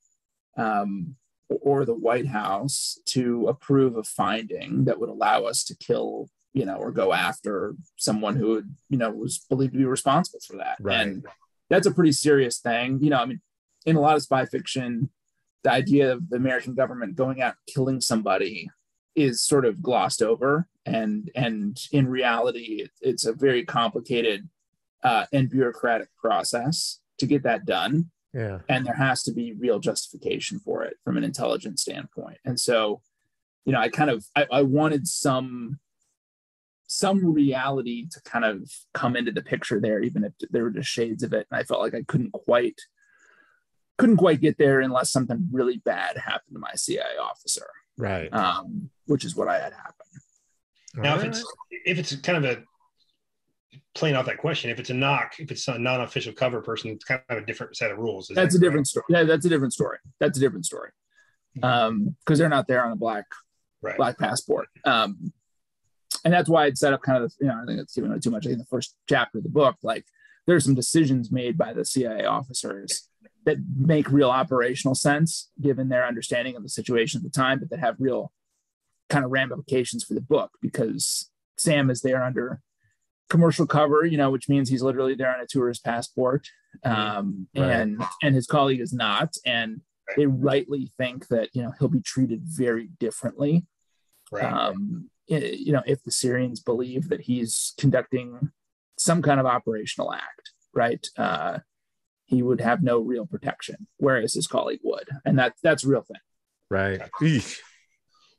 [0.59, 1.17] um,
[1.63, 6.65] or the White House to approve a finding that would allow us to kill, you
[6.65, 10.57] know, or go after someone who would, you know, was believed to be responsible for
[10.57, 10.77] that.
[10.81, 11.01] Right.
[11.01, 11.27] And
[11.71, 12.99] that's a pretty serious thing.
[13.03, 13.41] You know, I mean,
[13.87, 15.11] in a lot of spy fiction,
[15.65, 18.71] the idea of the American government going out killing somebody
[19.15, 24.49] is sort of glossed over, and and in reality, it's a very complicated
[25.03, 28.11] uh, and bureaucratic process to get that done.
[28.33, 32.39] Yeah, and there has to be real justification for it from an intelligence standpoint.
[32.45, 33.03] And so,
[33.65, 35.79] you know, I kind of I, I wanted some
[36.87, 40.91] some reality to kind of come into the picture there, even if there were just
[40.91, 41.47] shades of it.
[41.51, 42.81] And I felt like I couldn't quite
[43.99, 47.67] couldn't quite get there unless something really bad happened to my CIA officer.
[47.97, 48.33] Right.
[48.33, 50.07] Um, which is what I had happen.
[50.95, 52.63] Now, if it's if it's kind of a
[53.95, 57.05] playing off that question, if it's a NOC, if it's a non-official cover person, it's
[57.05, 58.31] kind of a different set of rules.
[58.35, 59.05] That's that a different story.
[59.09, 59.99] Yeah, that's a different story.
[60.21, 60.91] That's a different story.
[61.63, 63.27] Um, because they're not there on a black
[63.83, 63.97] right.
[63.97, 64.69] black passport.
[64.85, 65.33] Um,
[66.25, 68.23] and that's why I'd set up kind of the, you know, I think it's it
[68.23, 68.47] too much.
[68.47, 70.07] in the first chapter of the book, like
[70.47, 73.09] there's some decisions made by the CIA officers
[73.45, 77.71] that make real operational sense given their understanding of the situation at the time, but
[77.71, 78.33] that have real
[79.09, 82.61] kind of ramifications for the book because Sam is there under
[83.29, 86.47] commercial cover, you know, which means he's literally there on a tourist passport,
[86.85, 87.71] um, right.
[87.71, 89.81] and and his colleague is not, and
[90.17, 93.67] they rightly think that you know he'll be treated very differently.
[94.31, 94.45] Right.
[94.45, 98.51] Um, you know, if the Syrians believe that he's conducting
[98.99, 101.07] some kind of operational act, right?
[101.17, 101.61] Uh,
[102.27, 106.03] he would have no real protection, whereas his colleague would, and that that's a real
[106.03, 106.21] thing.
[106.71, 107.03] Right.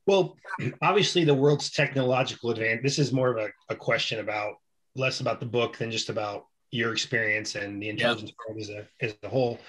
[0.05, 0.35] Well,
[0.81, 2.81] obviously, the world's technological advance.
[2.83, 4.55] This is more of a, a, question about
[4.95, 8.87] less about the book than just about your experience and the intelligence world as a,
[9.01, 9.59] as a whole.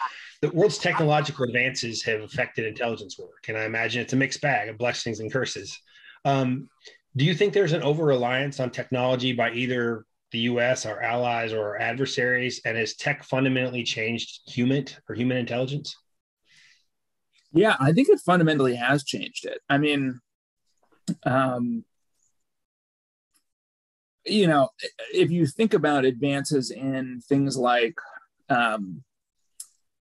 [0.41, 4.69] The world's technological advances have affected intelligence work, and I imagine it's a mixed bag
[4.69, 5.79] of blessings and curses.
[6.25, 6.69] Um,
[7.17, 11.53] do you think there's an over reliance on technology by either the US, our allies,
[11.53, 12.61] or our adversaries?
[12.65, 15.97] And has tech fundamentally changed human or human intelligence?
[17.53, 19.61] Yeah, I think it fundamentally has changed it.
[19.69, 20.21] I mean,
[21.25, 21.85] um,
[24.25, 24.71] you know,
[25.13, 27.97] if you think about advances in things like
[28.49, 29.03] um,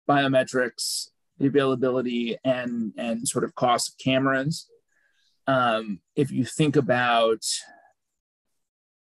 [0.09, 4.69] biometrics, the availability and and sort of cost of cameras,
[5.47, 7.45] um, if you think about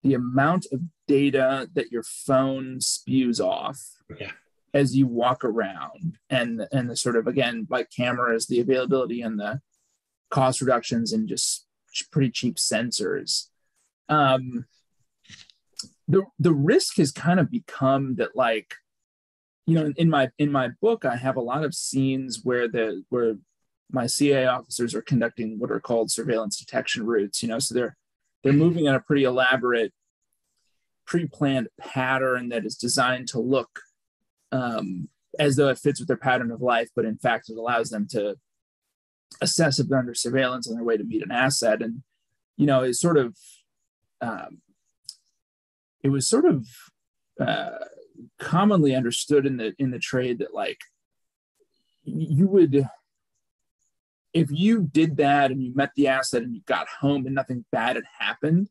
[0.03, 3.79] the amount of data that your phone spews off
[4.19, 4.33] yeah.
[4.75, 9.39] as you walk around and and the sort of again like cameras the availability and
[9.39, 9.61] the
[10.31, 11.67] cost reductions and just
[12.11, 13.49] pretty cheap sensors
[14.09, 14.65] um
[16.09, 18.75] the the risk has kind of become that like
[19.67, 23.05] you know in my in my book i have a lot of scenes where the
[23.09, 23.37] where
[23.91, 27.97] my cia officers are conducting what are called surveillance detection routes you know so they're
[28.43, 29.93] they're moving in a pretty elaborate
[31.07, 33.81] pre-planned pattern that is designed to look
[34.51, 37.91] um, as though it fits with their pattern of life, but in fact it allows
[37.91, 38.37] them to
[39.41, 41.83] assess if they're under surveillance on their way to meet an asset.
[41.83, 42.03] And
[42.57, 43.37] you know, it's sort of
[44.21, 44.61] um,
[46.03, 46.67] it was sort of
[47.41, 47.79] uh,
[48.39, 50.81] commonly understood in the in the trade that like
[52.05, 52.89] you would
[54.33, 57.65] if you did that and you met the asset and you got home and nothing
[57.71, 58.69] bad had happened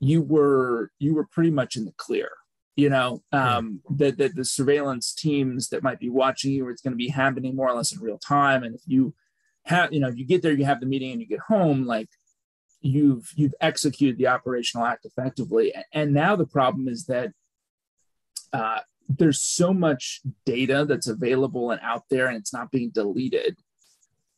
[0.00, 2.30] you were you were pretty much in the clear
[2.74, 3.22] you know?
[3.32, 7.08] Um, that, that the surveillance teams that might be watching you it's going to be
[7.08, 8.62] happening more or less in real time.
[8.64, 9.14] And if you
[9.64, 11.86] have you know if you get there you have the meeting and you get home
[11.86, 12.08] like
[12.82, 15.72] you've you've executed the operational act effectively.
[15.92, 17.32] And now the problem is that
[18.52, 23.56] uh, there's so much data that's available and out there and it's not being deleted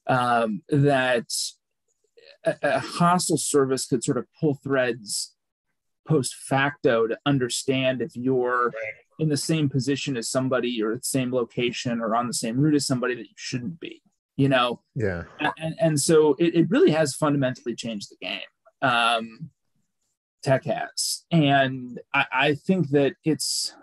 [0.06, 1.26] um, that
[2.44, 5.34] a, a hostile service could sort of pull threads
[6.06, 8.72] post facto to understand if you're
[9.18, 12.58] in the same position as somebody or at the same location or on the same
[12.58, 14.02] route as somebody that you shouldn't be
[14.36, 15.24] you know yeah
[15.58, 18.40] and, and so it, it really has fundamentally changed the game
[18.82, 19.50] um
[20.44, 21.24] tech has.
[21.32, 23.74] And I, I think that it's,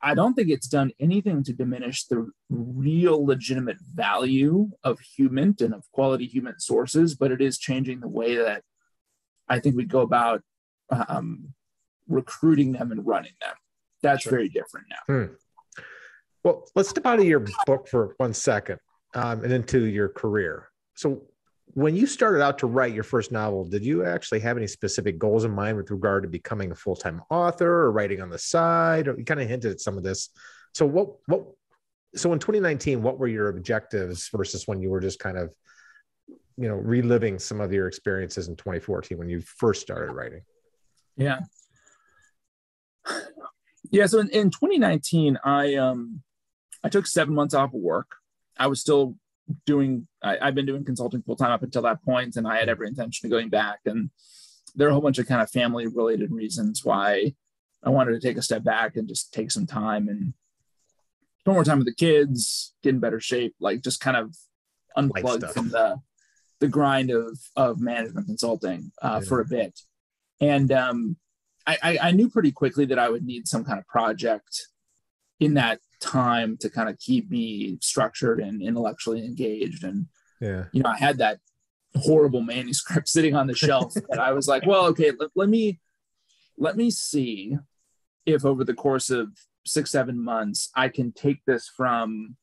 [0.00, 5.74] I don't think it's done anything to diminish the real legitimate value of human and
[5.74, 8.62] of quality human sources, but it is changing the way that
[9.48, 10.42] I think we go about
[10.90, 11.54] um,
[12.08, 13.54] recruiting them and running them.
[14.02, 14.32] That's sure.
[14.32, 15.14] very different now.
[15.14, 15.32] Hmm.
[16.44, 18.78] Well, let's step out of your book for one second
[19.14, 20.68] um, and into your career.
[20.94, 21.22] So,
[21.74, 25.18] when you started out to write your first novel, did you actually have any specific
[25.18, 28.38] goals in mind with regard to becoming a full time author or writing on the
[28.38, 29.08] side?
[29.08, 30.30] Or you kind of hinted at some of this.
[30.74, 31.44] So, what what
[32.14, 35.50] so in 2019, what were your objectives versus when you were just kind of
[36.58, 40.42] you know reliving some of your experiences in 2014 when you first started writing?
[41.16, 41.40] Yeah.
[43.90, 44.06] Yeah.
[44.06, 46.22] So in, in 2019, I um
[46.84, 48.16] I took seven months off of work.
[48.62, 49.16] I was still
[49.66, 52.68] doing I, have been doing consulting full time up until that point, and I had
[52.68, 53.80] every intention of going back.
[53.86, 54.10] And
[54.76, 57.34] there are a whole bunch of kind of family related reasons why
[57.82, 60.32] I wanted to take a step back and just take some time and
[61.40, 64.36] spend more time with the kids, get in better shape, like just kind of
[64.96, 65.96] unplug from the
[66.60, 69.28] the grind of of management consulting uh, yeah.
[69.28, 69.80] for a bit.
[70.40, 71.16] And um,
[71.66, 74.68] I, I, I knew pretty quickly that I would need some kind of project
[75.40, 79.84] in that time to kind of keep me structured and intellectually engaged.
[79.84, 80.06] And
[80.40, 81.38] yeah, you know, I had that
[81.94, 85.80] horrible manuscript sitting on the shelf that I was like, well, okay, let, let me
[86.58, 87.56] let me see
[88.26, 89.28] if over the course of
[89.66, 92.36] six, seven months, I can take this from,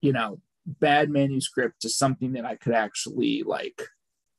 [0.00, 3.82] you know, bad manuscript to something that I could actually like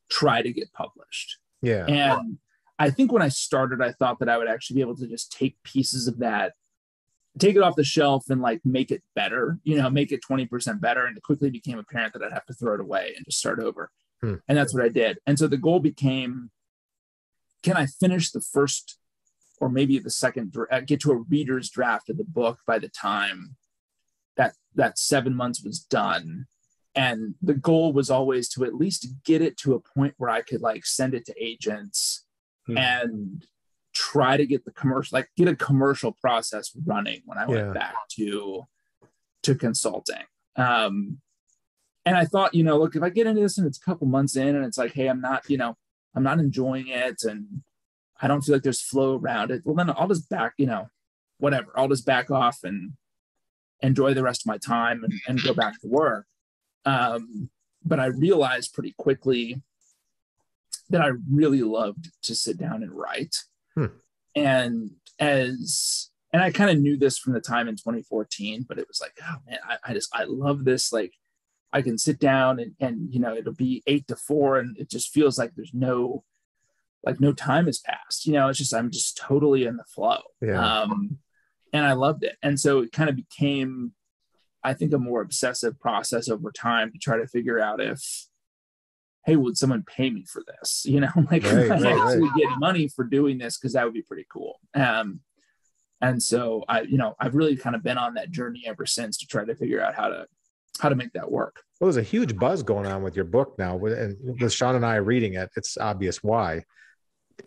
[0.10, 1.38] try to get published.
[1.62, 1.86] Yeah.
[1.86, 2.38] And
[2.80, 5.32] I think when I started, I thought that I would actually be able to just
[5.32, 6.54] take pieces of that
[7.40, 10.82] take it off the shelf and like make it better, you know, make it 20%
[10.82, 11.06] better.
[11.06, 13.60] And it quickly became apparent that I'd have to throw it away and just start
[13.60, 13.92] over.
[14.22, 14.36] Hmm.
[14.48, 15.20] And that's what I did.
[15.26, 16.52] And so the goal became
[17.64, 18.98] can I finish the first
[19.60, 22.90] or maybe the second, uh, get to a reader's draft of the book by the
[22.90, 23.56] time
[24.36, 26.46] that that seven months was done?
[26.96, 30.42] And the goal was always to at least get it to a point where I
[30.42, 32.26] could like send it to agents
[32.66, 32.78] hmm.
[32.78, 33.46] and
[33.98, 37.74] try to get the commercial like get a commercial process running when I went yeah.
[37.74, 38.64] back to
[39.44, 40.24] to consulting.
[40.56, 41.20] Um
[42.06, 44.08] and I thought, you know, look, if I get into this and it's a couple
[44.08, 45.76] months in and it's like, hey, I'm not, you know,
[46.16, 47.64] I'm not enjoying it and
[48.22, 50.90] I don't feel like there's flow around it, well then I'll just back, you know,
[51.40, 51.72] whatever.
[51.76, 52.94] I'll just back off and
[53.82, 56.26] enjoy the rest of my time and, and go back to work.
[56.86, 57.50] Um,
[57.84, 59.62] but I realized pretty quickly
[60.90, 63.36] that I really loved to sit down and write.
[63.78, 63.86] Hmm.
[64.36, 68.88] And as and I kind of knew this from the time in 2014, but it
[68.88, 70.92] was like, oh man, I, I just I love this.
[70.92, 71.14] Like
[71.72, 74.90] I can sit down and and you know it'll be eight to four, and it
[74.90, 76.24] just feels like there's no
[77.04, 78.26] like no time has passed.
[78.26, 80.20] You know, it's just I'm just totally in the flow.
[80.42, 80.82] Yeah.
[80.82, 81.20] Um,
[81.74, 82.38] and I loved it.
[82.42, 83.94] And so it kind of became,
[84.64, 88.27] I think, a more obsessive process over time to try to figure out if
[89.28, 90.86] hey, would someone pay me for this?
[90.98, 94.02] You know, like right, right, actually get money for doing this because that would be
[94.02, 94.60] pretty cool.
[94.74, 95.20] Um,
[96.02, 99.18] and so I, you know, I've really kind of been on that journey ever since
[99.18, 100.26] to try to figure out how to
[100.80, 101.62] how to make that work.
[101.80, 104.86] Well, there's a huge buzz going on with your book now, and with Sean and
[104.86, 106.64] I reading it, it's obvious why.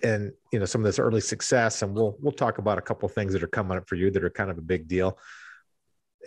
[0.03, 3.09] And you know some of this early success, and we'll we'll talk about a couple
[3.09, 5.19] things that are coming up for you that are kind of a big deal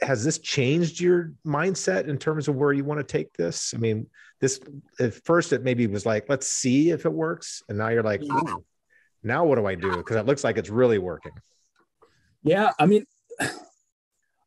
[0.02, 3.74] has this changed your mindset in terms of where you want to take this?
[3.76, 4.08] I mean,
[4.40, 4.60] this
[5.00, 8.22] at first it maybe was like, let's see if it works, and now you're like,
[9.24, 9.98] now what do I do?
[9.98, 11.34] Because it looks like it's really working.
[12.44, 13.06] Yeah, I mean,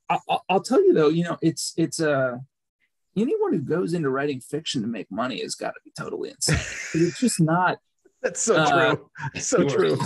[0.09, 2.37] I'll, I'll tell you though, you know, it's it's uh
[3.17, 6.57] anyone who goes into writing fiction to make money has got to be totally insane.
[6.95, 7.79] it's just not.
[8.23, 9.11] That's so uh, true.
[9.41, 9.97] So true.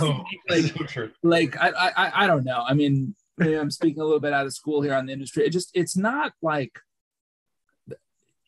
[0.49, 1.11] Like, so true.
[1.23, 2.63] like I, I I don't know.
[2.65, 5.45] I mean, maybe I'm speaking a little bit out of school here on the industry.
[5.45, 6.79] It just it's not like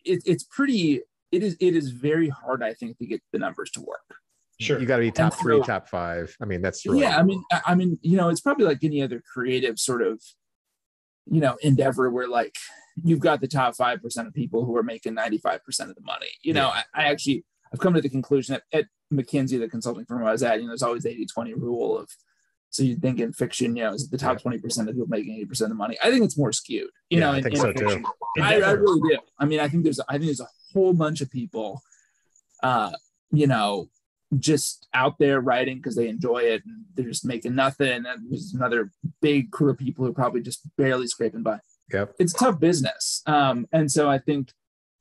[0.05, 1.01] it, it's pretty
[1.31, 4.15] it is it is very hard, I think, to get the numbers to work.
[4.59, 4.79] Sure.
[4.79, 6.35] You got to be top three, top five.
[6.41, 7.17] I mean, that's really yeah.
[7.17, 10.21] I mean, I mean, you know, it's probably like any other creative sort of,
[11.25, 12.55] you know, endeavor where like
[13.03, 15.95] you've got the top five percent of people who are making ninety five percent of
[15.95, 16.29] the money.
[16.43, 16.83] You know, yeah.
[16.93, 20.31] I, I, actually I've come to the conclusion that at McKinsey, the consulting firm I
[20.31, 22.09] was at, you know, there's always 80-20 rule of
[22.73, 25.35] so you think in fiction, you know, is the top twenty percent of people making
[25.35, 25.95] eighty percent of the money?
[26.03, 26.89] I think it's more skewed.
[27.11, 28.03] You yeah, know, I think in, so fiction.
[28.03, 28.41] too.
[28.41, 29.19] I, I, really do.
[29.37, 31.83] I mean, I think there's I think there's a whole bunch of people,
[32.63, 32.91] uh,
[33.31, 33.89] you know,
[34.39, 38.07] just out there writing because they enjoy it and they're just making nothing.
[38.07, 38.89] And there's another
[39.21, 41.59] big crew of people who are probably just barely scraping by.
[41.91, 42.15] Yep.
[42.17, 43.21] It's tough business.
[43.27, 44.51] Um, and so I think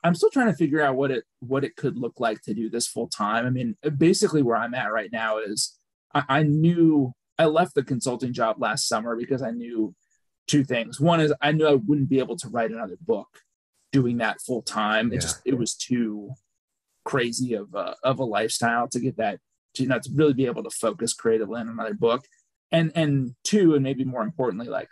[0.04, 2.68] I'm still trying to figure out what it what it could look like to do
[2.68, 3.46] this full time.
[3.46, 5.78] I mean, basically where I'm at right now is
[6.14, 9.94] I, I knew I left the consulting job last summer because I knew
[10.46, 11.00] two things.
[11.00, 13.28] One is I knew I wouldn't be able to write another book
[13.90, 15.09] doing that full time.
[15.09, 15.20] It yeah.
[15.20, 16.31] just it was too
[17.05, 19.40] crazy of a, of a lifestyle to get that
[19.74, 22.24] to know to really be able to focus creatively on another book.
[22.70, 24.88] And and two, and maybe more importantly, like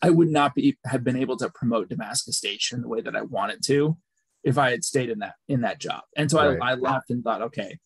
[0.00, 3.22] I would not be have been able to promote Damascus Station the way that I
[3.22, 3.96] wanted to
[4.44, 6.02] if I had stayed in that in that job.
[6.16, 6.58] And so right.
[6.62, 7.78] I, I left and thought, okay,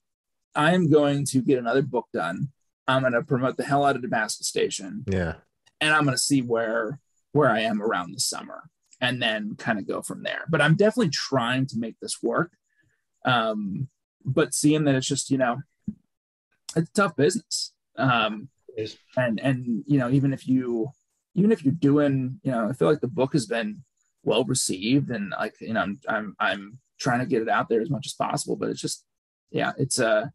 [0.55, 2.49] I am going to get another book done.
[2.87, 5.05] I'm going to promote the hell out of Damascus Station.
[5.11, 5.35] Yeah.
[5.81, 6.99] And I'm going to see where
[7.33, 8.65] where I am around the summer
[9.01, 10.45] and then kind of go from there.
[10.49, 12.53] But I'm definitely trying to make this work.
[13.25, 13.89] Um,
[14.25, 15.63] but seeing that it's just, you know,
[16.77, 17.73] it's a tough business.
[17.97, 18.49] Um,
[19.17, 20.91] and and you know, even if you
[21.35, 23.83] even if you're doing, you know, I feel like the book has been
[24.23, 27.81] well received and like, you know, I'm I'm I'm trying to get it out there
[27.81, 29.05] as much as possible, but it's just
[29.51, 30.33] yeah, it's a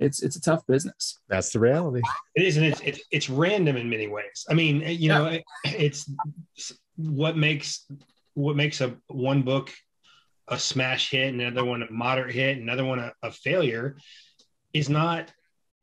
[0.00, 1.18] it's it's a tough business.
[1.28, 2.02] That's the reality.
[2.34, 4.46] It is, and it's it's, it's random in many ways.
[4.48, 5.18] I mean, you yeah.
[5.18, 6.10] know, it, it's
[6.96, 7.86] what makes
[8.34, 9.72] what makes a one book
[10.48, 13.96] a smash hit, another one a moderate hit, another one a, a failure,
[14.72, 15.30] is not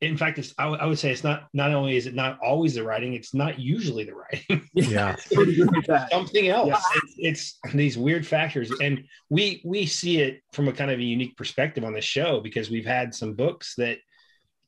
[0.02, 2.38] in fact, it's, I, w- I would say it's not, not only is it not
[2.42, 4.68] always the writing, it's not usually the writing.
[4.74, 5.16] Yeah.
[6.10, 6.68] something else.
[6.68, 7.00] Yeah.
[7.18, 8.70] It's, it's, these weird factors.
[8.82, 12.40] And we, we see it from a kind of a unique perspective on the show
[12.40, 13.98] because we've had some books that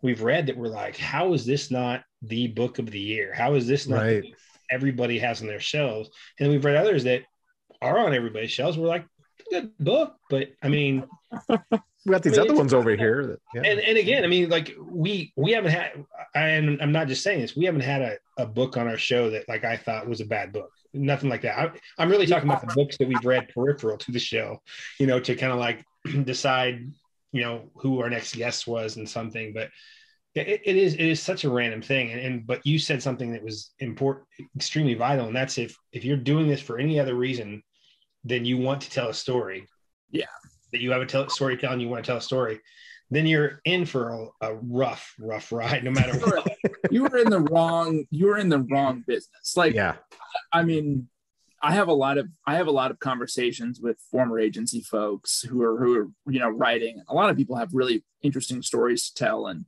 [0.03, 3.33] we've read that we're like, how is this not the book of the year?
[3.35, 4.25] How is this not right.
[4.71, 6.11] everybody has on their shelves?
[6.39, 7.23] And we've read others that
[7.81, 8.77] are on everybody's shelves.
[8.77, 9.07] We're like,
[9.51, 11.05] good book, but I mean,
[11.49, 13.27] we got these I mean, other ones over here.
[13.27, 13.71] That, yeah.
[13.71, 16.05] And and again, I mean, like we we haven't had.
[16.35, 17.57] And I'm not just saying this.
[17.57, 20.27] We haven't had a, a book on our show that like I thought was a
[20.27, 20.71] bad book.
[20.95, 21.59] Nothing like that.
[21.99, 24.63] I, am really talking about the books that we've read peripheral to the show.
[24.99, 25.85] You know, to kind of like
[26.25, 26.93] decide,
[27.33, 29.53] you know, who our next guest was and something.
[29.53, 29.71] But
[30.35, 32.13] it, it is it is such a random thing.
[32.13, 36.05] And, and but you said something that was important, extremely vital, and that's if if
[36.05, 37.63] you're doing this for any other reason
[38.25, 39.65] then you want to tell a story.
[40.11, 40.27] Yeah
[40.73, 42.61] that you have a tell, storytelling, you want to tell a story,
[43.11, 46.47] then you're in for a, a rough, rough ride, no matter what.
[46.91, 49.57] you were in the wrong, you were in the wrong business.
[49.57, 49.97] Like, yeah,
[50.53, 51.09] I mean,
[51.61, 55.43] I have a lot of I have a lot of conversations with former agency folks
[55.43, 57.03] who are who are you know writing.
[57.09, 59.65] A lot of people have really interesting stories to tell, and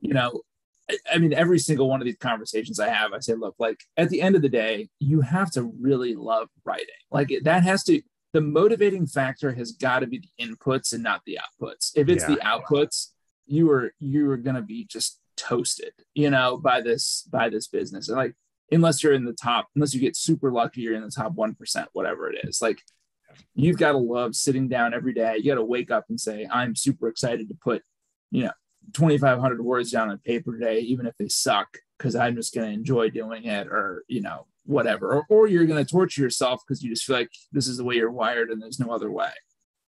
[0.00, 0.42] you know,
[0.90, 3.80] I, I mean, every single one of these conversations I have, I say, look, like
[3.96, 6.86] at the end of the day, you have to really love writing.
[7.10, 11.22] Like that has to the motivating factor has got to be the inputs and not
[11.26, 11.92] the outputs.
[11.96, 12.36] If it's yeah.
[12.36, 13.08] the outputs,
[13.46, 18.08] you are you are gonna be just toasted, you know, by this by this business.
[18.08, 18.34] And like
[18.70, 21.54] unless you're in the top, unless you get super lucky, you're in the top one
[21.54, 22.60] percent, whatever it is.
[22.62, 22.80] Like
[23.54, 25.36] you've got to love sitting down every day.
[25.36, 27.82] You got to wake up and say, I'm super excited to put,
[28.30, 28.52] you know,
[28.94, 32.72] 2,500 words down on paper today, even if they suck, because I'm just going to
[32.72, 36.82] enjoy doing it, or you know, whatever, or, or you're going to torture yourself because
[36.82, 39.30] you just feel like this is the way you're wired and there's no other way.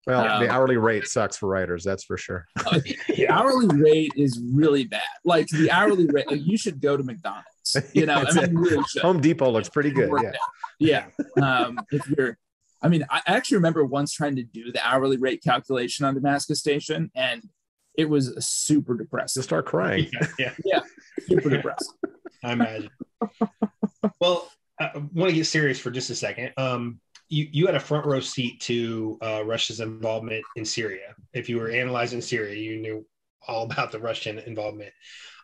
[0.08, 2.46] Well, um, the hourly rate sucks for writers, that's for sure.
[3.08, 5.02] The hourly rate is really bad.
[5.24, 7.46] Like the hourly rate, like you should go to McDonald's.
[7.93, 10.10] You know, I mean, really Home Depot looks pretty good.
[10.80, 11.06] Yeah,
[11.38, 11.41] yeah.
[11.41, 12.38] Um, if you're,
[12.82, 16.60] I mean, I actually remember once trying to do the hourly rate calculation on Damascus
[16.60, 17.43] Station, and
[17.97, 19.41] it was super depressing.
[19.41, 20.10] To start crying.
[20.12, 20.80] Yeah, yeah, yeah
[21.28, 21.93] super depressing.
[22.43, 22.89] I imagine.
[24.19, 26.54] Well, I want to get serious for just a second.
[26.58, 31.15] Um, you, you had a front row seat to uh, Russia's involvement in Syria.
[31.34, 33.06] If you were analyzing Syria, you knew
[33.47, 34.91] all about the Russian involvement.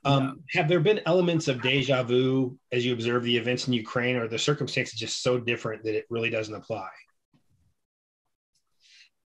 [0.05, 0.61] Um, yeah.
[0.61, 4.27] Have there been elements of deja vu as you observe the events in Ukraine, or
[4.27, 6.89] the circumstances just so different that it really doesn't apply?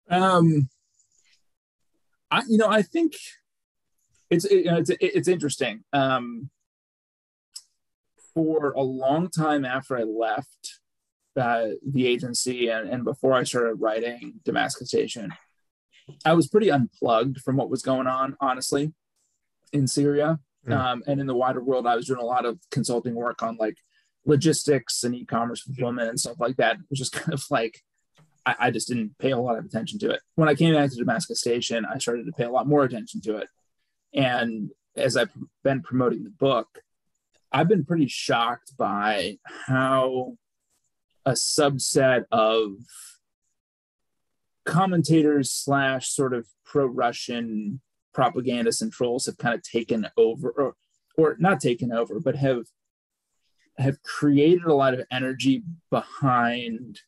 [0.08, 0.68] Um,
[2.30, 3.14] I you know I think
[4.28, 5.84] it's it, it's it's interesting.
[5.92, 6.50] Um,
[8.34, 10.80] for a long time after I left
[11.36, 15.32] uh, the agency and, and before I started writing Damascus Station,
[16.24, 18.92] I was pretty unplugged from what was going on, honestly,
[19.72, 20.38] in Syria.
[20.66, 20.76] Mm.
[20.76, 23.56] Um, and in the wider world, I was doing a lot of consulting work on
[23.56, 23.76] like
[24.26, 26.76] logistics and e-commerce fulfillment and stuff like that.
[26.76, 27.80] It was just kind of like
[28.46, 30.20] I, I just didn't pay a lot of attention to it.
[30.34, 33.20] When I came back to Damascus Station, I started to pay a lot more attention
[33.22, 33.48] to it.
[34.12, 35.30] And as I've
[35.62, 36.66] been promoting the book,
[37.52, 40.36] I've been pretty shocked by how
[41.26, 42.72] a subset of
[44.64, 47.80] commentators slash sort of pro-Russian
[48.12, 50.74] propagandists and trolls have kind of taken over or,
[51.16, 52.64] or not taken over, but have
[53.78, 57.00] have created a lot of energy behind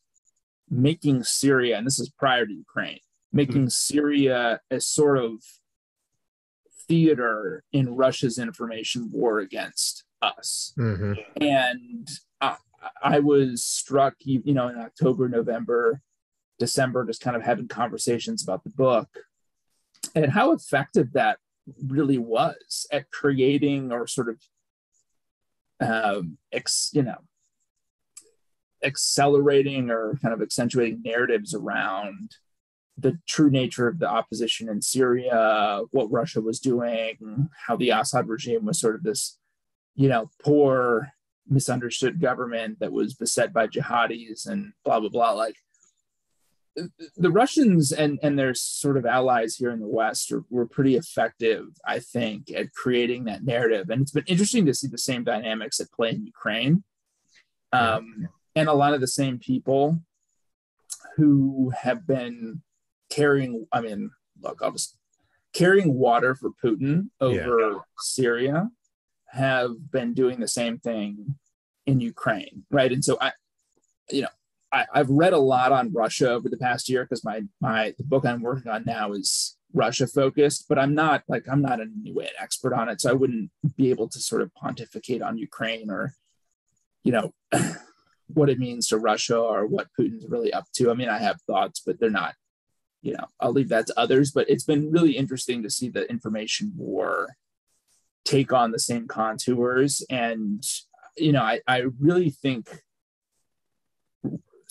[0.70, 3.00] making Syria, and this is prior to Ukraine,
[3.32, 3.68] making mm-hmm.
[3.68, 5.42] Syria a sort of
[6.88, 10.72] theater in Russia's information war against us.
[10.78, 11.12] Mm-hmm.
[11.42, 12.09] And
[12.40, 12.57] I,
[13.03, 16.00] I was struck, you know, in October, November,
[16.59, 19.09] December, just kind of having conversations about the book
[20.14, 21.38] and how effective that
[21.86, 24.40] really was at creating or sort of,
[25.80, 27.18] um, ex, you know,
[28.84, 32.32] accelerating or kind of accentuating narratives around
[32.98, 38.28] the true nature of the opposition in Syria, what Russia was doing, how the Assad
[38.28, 39.38] regime was sort of this,
[39.94, 41.08] you know, poor,
[41.48, 45.32] misunderstood government that was beset by jihadis and blah blah blah.
[45.32, 45.56] Like
[47.16, 50.96] the Russians and and their sort of allies here in the West are, were pretty
[50.96, 53.90] effective, I think, at creating that narrative.
[53.90, 56.84] And it's been interesting to see the same dynamics at play in Ukraine.
[57.72, 60.00] Um, and a lot of the same people
[61.16, 62.62] who have been
[63.10, 64.10] carrying, I mean,
[64.40, 64.96] look, I'll just
[65.52, 67.78] carrying water for Putin over yeah.
[67.98, 68.70] Syria
[69.28, 71.36] have been doing the same thing
[71.86, 72.92] in Ukraine, right?
[72.92, 73.32] And so I,
[74.10, 74.28] you know,
[74.72, 78.04] I, have read a lot on Russia over the past year because my my the
[78.04, 81.92] book I'm working on now is Russia focused, but I'm not like I'm not in
[82.00, 85.22] any way an expert on it, so I wouldn't be able to sort of pontificate
[85.22, 86.14] on Ukraine or,
[87.02, 87.32] you know,
[88.28, 90.90] what it means to Russia or what Putin's really up to.
[90.90, 92.34] I mean, I have thoughts, but they're not,
[93.02, 94.30] you know, I'll leave that to others.
[94.30, 97.36] But it's been really interesting to see the information war
[98.24, 100.04] take on the same contours.
[100.08, 100.64] And,
[101.16, 102.68] you know, I, I really think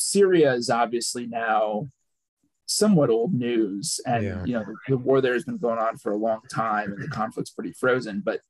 [0.02, 1.90] Syria is obviously now
[2.66, 4.00] somewhat old news.
[4.06, 4.46] And, yeah.
[4.46, 7.02] you know, the, the war there has been going on for a long time and
[7.02, 8.22] the conflict's pretty frozen.
[8.24, 8.42] But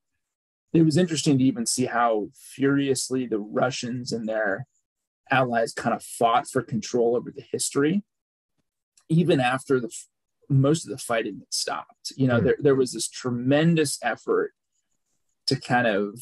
[0.72, 4.66] it was interesting to even see how furiously the Russians and their
[5.30, 8.04] allies kind of fought for control over the history,
[9.08, 9.90] even after the
[10.48, 12.12] most of the fighting had stopped.
[12.16, 12.44] You know, mm.
[12.44, 14.52] there, there was this tremendous effort
[15.46, 16.20] to kind of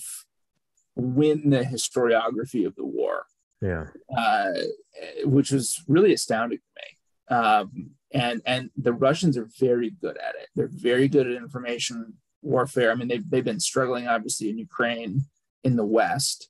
[0.94, 3.26] win the historiography of the war.
[3.60, 3.86] Yeah.
[4.16, 4.52] Uh,
[5.24, 7.36] which was really astounding to me.
[7.36, 10.48] Um, and and the Russians are very good at it.
[10.54, 12.90] They're very good at information warfare.
[12.90, 15.22] I mean, they've they've been struggling obviously in Ukraine
[15.62, 16.48] in the West,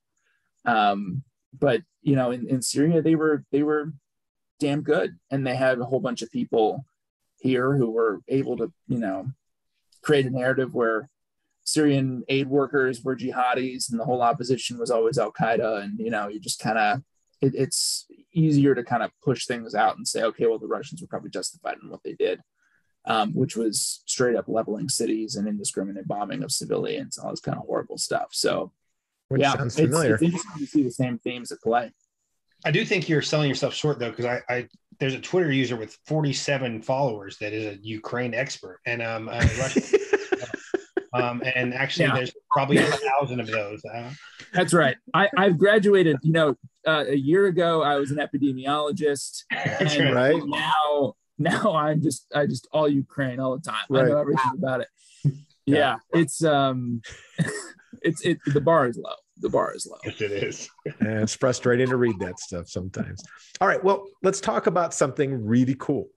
[0.65, 1.23] um,
[1.59, 3.93] but you know, in, in Syria, they were they were
[4.59, 6.85] damn good, and they had a whole bunch of people
[7.41, 9.27] here who were able to, you know,
[10.03, 11.09] create a narrative where
[11.73, 16.11] Syrian aid workers were jihadis, and the whole opposition was always Al Qaeda, and you
[16.11, 17.03] know, you just kind of
[17.41, 21.01] it, it's easier to kind of push things out and say, okay, well, the Russians
[21.01, 22.41] were probably justified in what they did.
[23.07, 27.57] Um, which was straight up leveling cities and indiscriminate bombing of civilians, all this kind
[27.57, 28.29] of horrible stuff.
[28.33, 28.73] So
[29.29, 30.17] which yeah, sounds familiar.
[30.17, 31.93] It's, it's interesting to see the same themes at play.
[32.65, 34.69] I do think you're selling yourself short though, because I, I,
[34.99, 39.47] there's a Twitter user with 47 followers that is a Ukraine expert, and um, uh,
[41.13, 42.15] um, and actually yeah.
[42.15, 43.83] there's probably a thousand of those.
[43.85, 44.11] Uh,
[44.53, 44.97] That's right.
[45.15, 46.17] I, I've graduated.
[46.23, 46.57] You know,
[46.87, 50.43] uh, a year ago I was an epidemiologist, That's and right.
[50.45, 53.85] now now I'm just I just all Ukraine all the time.
[53.89, 54.05] Right.
[54.05, 54.89] I know everything about it.
[55.67, 57.03] Yeah, yeah it's um
[58.03, 59.15] it's it the bar is low.
[59.37, 59.99] The bar is low.
[60.05, 60.71] Yes, it is.
[61.01, 63.23] and it's frustrating to read that stuff sometimes.
[63.61, 66.09] All right, well, let's talk about something really cool.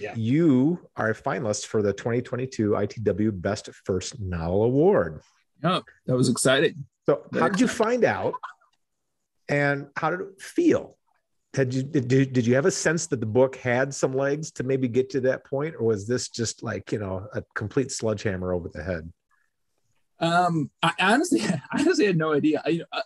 [0.00, 0.14] Yeah.
[0.16, 5.20] You are a finalist for the 2022 ITW Best First Novel Award.
[5.62, 6.86] Oh, that was exciting.
[7.06, 8.34] So, how did you find out,
[9.48, 10.96] and how did it feel?
[11.54, 14.64] Had you did, did you have a sense that the book had some legs to
[14.64, 18.52] maybe get to that point, or was this just like you know a complete sledgehammer
[18.52, 19.12] over the head?
[20.18, 22.62] Um, I honestly, I honestly had no idea.
[22.64, 23.02] I, uh,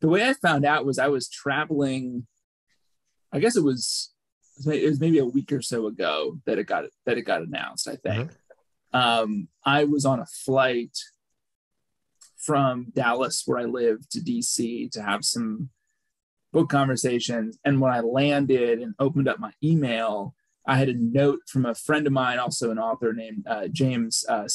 [0.00, 2.26] the way I found out was I was traveling.
[3.32, 4.12] I guess it was
[4.64, 7.88] it was maybe a week or so ago that it got that it got announced.
[7.88, 8.98] I think mm-hmm.
[8.98, 10.96] um, I was on a flight
[12.38, 15.70] from Dallas, where I live, to DC to have some
[16.52, 17.58] book conversations.
[17.64, 20.34] And when I landed and opened up my email,
[20.66, 24.24] I had a note from a friend of mine, also an author named uh, James
[24.28, 24.48] uh,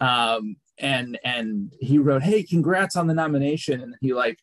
[0.00, 4.38] um, and and he wrote, "Hey, congrats on the nomination," and he like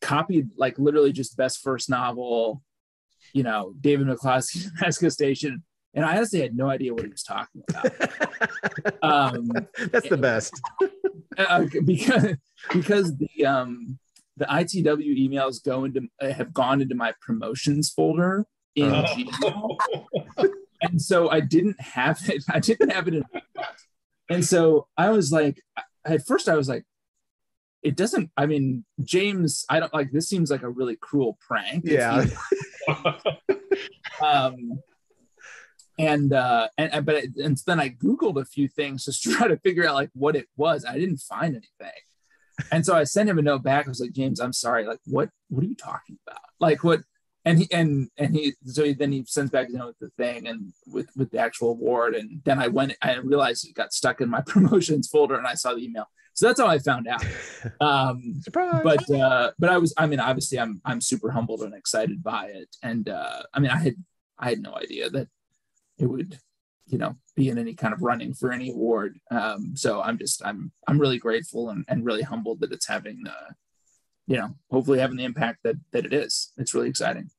[0.00, 2.62] copied like literally just best first novel,
[3.32, 5.62] you know, David McCloskey's Damascus Station,
[5.94, 9.02] and I honestly had no idea what he was talking about.
[9.02, 9.50] um,
[9.90, 10.60] That's the best
[11.38, 12.36] uh, because
[12.72, 13.98] because the um,
[14.36, 19.04] the ITW emails go into have gone into my promotions folder in oh.
[19.04, 20.48] Gmail.
[20.80, 22.44] and so I didn't have it.
[22.48, 23.24] I didn't have it in
[24.32, 25.62] and so I was like,
[26.06, 26.84] at first I was like,
[27.82, 31.84] it doesn't, I mean, James, I don't like this seems like a really cruel prank.
[31.84, 32.24] Yeah.
[34.24, 34.80] um,
[35.98, 39.58] and uh and, but and then I googled a few things just to try to
[39.58, 40.84] figure out like what it was.
[40.84, 42.00] I didn't find anything.
[42.70, 43.86] And so I sent him a note back.
[43.86, 44.86] I was like, James, I'm sorry.
[44.86, 46.40] Like, what what are you talking about?
[46.60, 47.00] Like what
[47.44, 50.46] and he and and he so he, then he sends back you know the thing
[50.46, 54.20] and with with the actual award and then I went I realized it got stuck
[54.20, 56.06] in my promotions folder and I saw the email
[56.42, 57.24] so that's how I found out
[57.80, 58.82] um Surprise.
[58.82, 62.46] but uh but I was I mean obviously I'm I'm super humbled and excited by
[62.46, 63.94] it and uh I mean I had
[64.38, 65.28] I had no idea that
[65.98, 66.38] it would
[66.86, 70.44] you know be in any kind of running for any award um so I'm just
[70.44, 73.54] I'm I'm really grateful and, and really humbled that it's having the
[74.26, 76.52] you know, hopefully having the impact that that it is.
[76.56, 77.30] It's really exciting.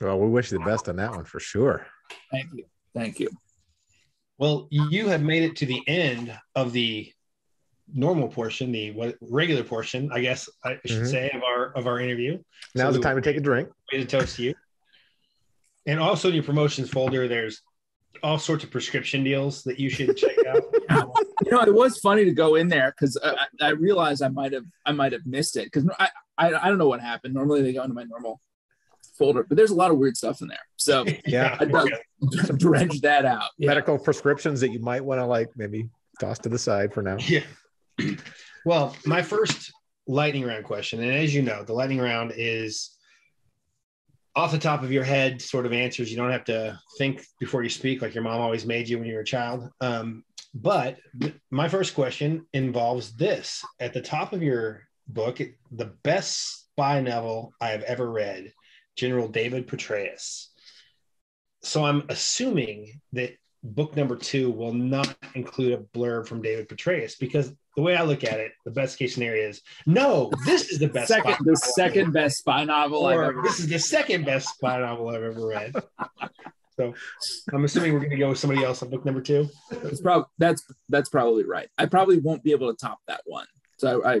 [0.00, 1.86] Well, we wish you the best on that one for sure.
[2.30, 2.64] Thank you.
[2.94, 3.28] Thank you.
[4.38, 7.10] Well, you have made it to the end of the
[7.92, 11.10] normal portion, the what regular portion, I guess I should Mhm.
[11.10, 12.38] say, of our of our interview.
[12.74, 13.68] Now's So the time to take a drink.
[13.92, 14.54] Way to toast to you.
[15.86, 17.62] And also in your promotions folder, there's
[18.22, 20.62] all sorts of prescription deals that you should check out.
[21.44, 24.52] You know, it was funny to go in there because I, I realized I might
[24.52, 26.08] have I might have missed it because I,
[26.38, 27.34] I I don't know what happened.
[27.34, 28.40] Normally they go into my normal
[29.16, 30.58] folder, but there's a lot of weird stuff in there.
[30.76, 31.56] So Yeah.
[31.60, 31.90] I dug-
[32.58, 33.50] dredge that out.
[33.58, 33.68] Yeah.
[33.68, 37.18] Medical prescriptions that you might want to like maybe toss to the side for now.
[37.20, 37.44] Yeah.
[38.64, 39.72] well, my first
[40.06, 42.96] lightning round question, and as you know, the lightning round is
[44.34, 46.10] off the top of your head sort of answers.
[46.10, 49.08] You don't have to think before you speak, like your mom always made you when
[49.08, 49.70] you were a child.
[49.80, 50.24] Um,
[50.54, 50.98] but
[51.50, 55.40] my first question involves this at the top of your book,
[55.70, 58.52] the best spy novel I have ever read,
[58.96, 60.48] General David Petraeus.
[61.62, 67.18] So I'm assuming that book number two will not include a blurb from David Petraeus
[67.18, 70.78] because the way I look at it, the best case scenario is no, this is
[70.78, 73.68] the best second spy the novel second best spy novel I've or ever this is
[73.68, 75.74] the second best spy novel I've ever read.
[76.78, 76.92] So
[77.52, 79.48] I'm assuming we're going to go with somebody else on book number two.
[79.70, 81.68] It's probably that's that's probably right.
[81.78, 83.46] I probably won't be able to top that one.
[83.78, 84.20] So I, I,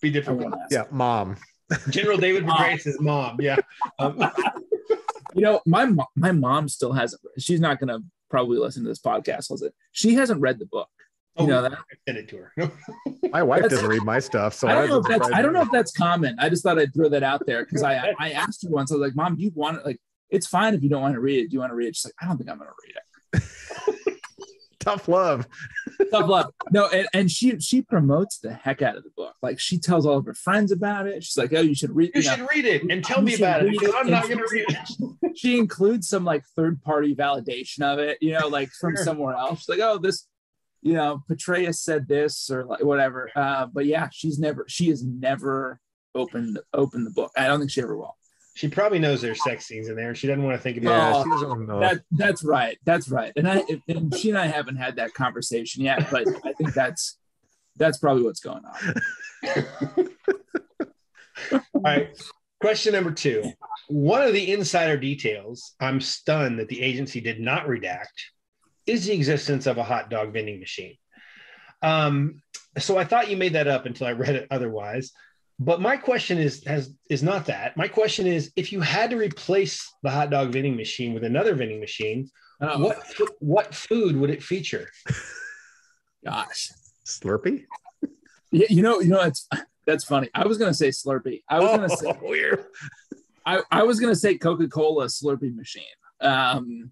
[0.00, 0.40] Be different.
[0.40, 0.66] won't one.
[0.70, 1.36] Yeah, mom.
[1.88, 2.58] General David Mom.
[2.58, 3.38] Petraeus' mom.
[3.40, 3.56] Yeah.
[3.98, 4.18] Um,
[5.34, 7.22] You know, my my mom still hasn't.
[7.38, 9.50] She's not going to probably listen to this podcast.
[9.50, 9.74] Was it?
[9.92, 10.88] She hasn't read the book.
[11.36, 11.72] Oh, You know that?
[12.08, 12.52] send it to her.
[13.32, 15.52] My wife That's- doesn't read my stuff, so I don't know if that's I don't
[15.52, 16.36] know if that's common.
[16.38, 18.90] I just thought I'd throw that out there because I I asked her once.
[18.90, 19.86] I was like, "Mom, do you want it?
[19.86, 20.00] Like,
[20.30, 21.48] it's fine if you don't want to read it.
[21.50, 22.94] Do you want to read it?" She's like, "I don't think I'm going to read
[22.96, 24.16] it."
[24.80, 25.46] tough love.
[26.10, 26.52] Tough love.
[26.72, 29.34] No, and, and she she promotes the heck out of the book.
[29.42, 31.22] Like she tells all of her friends about it.
[31.22, 33.34] She's like, "Oh, you should read." You You know, should read it and tell me
[33.34, 35.36] about it because it I'm not going to read it.
[35.38, 39.04] she includes some like third party validation of it, you know, like from Sure.
[39.04, 39.60] somewhere else.
[39.60, 40.26] She's like, oh, this,
[40.82, 43.30] you know, Petraeus said this or like whatever.
[43.36, 45.80] Uh, but yeah, she's never, she has never
[46.14, 47.30] opened opened the book.
[47.36, 48.16] I don't think she ever will.
[48.54, 50.08] She probably knows there's sex scenes in there.
[50.08, 51.80] and She doesn't want to think about Yeah, Oh, she doesn't know.
[51.80, 52.78] That that's right.
[52.84, 53.32] That's right.
[53.36, 57.16] And I and she and I haven't had that conversation yet, but I think that's
[57.76, 60.10] that's probably what's going on.
[61.52, 62.08] All right.
[62.60, 63.52] Question number two.
[63.88, 68.08] One of the insider details I'm stunned that the agency did not redact
[68.86, 70.96] is the existence of a hot dog vending machine.
[71.82, 72.42] Um,
[72.78, 75.12] so I thought you made that up until I read it otherwise.
[75.58, 77.76] But my question is has is not that.
[77.76, 81.54] My question is if you had to replace the hot dog vending machine with another
[81.54, 82.30] vending machine,
[82.62, 82.98] Oh what
[83.40, 84.88] what food would it feature?
[86.24, 86.70] gosh.
[87.06, 87.64] Slurpee.
[88.52, 89.48] Yeah, you know, you know, that's
[89.86, 90.28] that's funny.
[90.34, 91.42] I was gonna say Slurpee.
[91.48, 92.64] I was Oh, gonna say weird.
[93.46, 95.82] I, I was gonna say Coca-Cola Slurpee machine.
[96.20, 96.90] Um,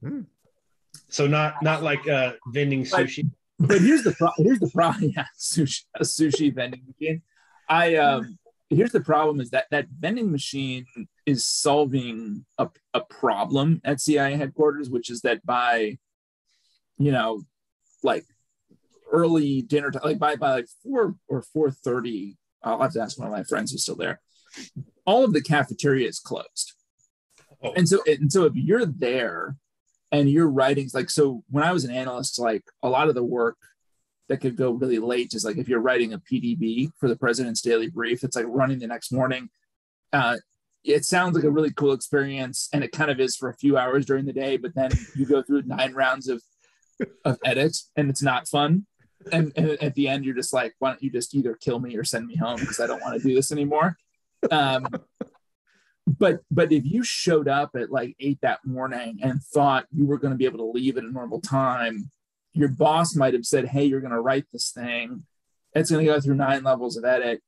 [1.09, 3.30] So not not like uh, vending sushi.
[3.59, 5.11] but here's the pro- here's the problem.
[5.16, 7.22] Yeah, sushi a sushi vending machine.
[7.68, 8.38] I um
[8.70, 10.86] here's the problem is that that vending machine
[11.24, 15.98] is solving a, a problem at CIA headquarters, which is that by
[16.98, 17.42] you know
[18.02, 18.24] like
[19.11, 23.18] early dinner time, like by by like four or four thirty, I'll have to ask
[23.18, 24.20] one of my friends who's still there.
[25.06, 26.74] All of the cafeteria is closed.
[27.62, 27.72] Oh.
[27.72, 29.56] And so and so if you're there
[30.11, 33.24] and your writings like so when I was an analyst, like a lot of the
[33.24, 33.59] work
[34.28, 37.62] that could go really late is like if you're writing a PDB for the president's
[37.62, 39.48] daily brief, it's like running the next morning.
[40.12, 40.36] Uh,
[40.84, 43.76] it sounds like a really cool experience, and it kind of is for a few
[43.76, 44.56] hours during the day.
[44.56, 46.42] But then you go through nine rounds of
[47.24, 48.86] of edits, and it's not fun.
[49.32, 51.96] And, and at the end, you're just like, why don't you just either kill me
[51.96, 53.96] or send me home because I don't want to do this anymore.
[54.50, 54.86] Um,
[56.18, 60.18] but but if you showed up at like eight that morning and thought you were
[60.18, 62.11] going to be able to leave at a normal time
[62.59, 65.24] your boss might have said, Hey, you're going to write this thing.
[65.74, 67.40] It's going to go through nine levels of edit.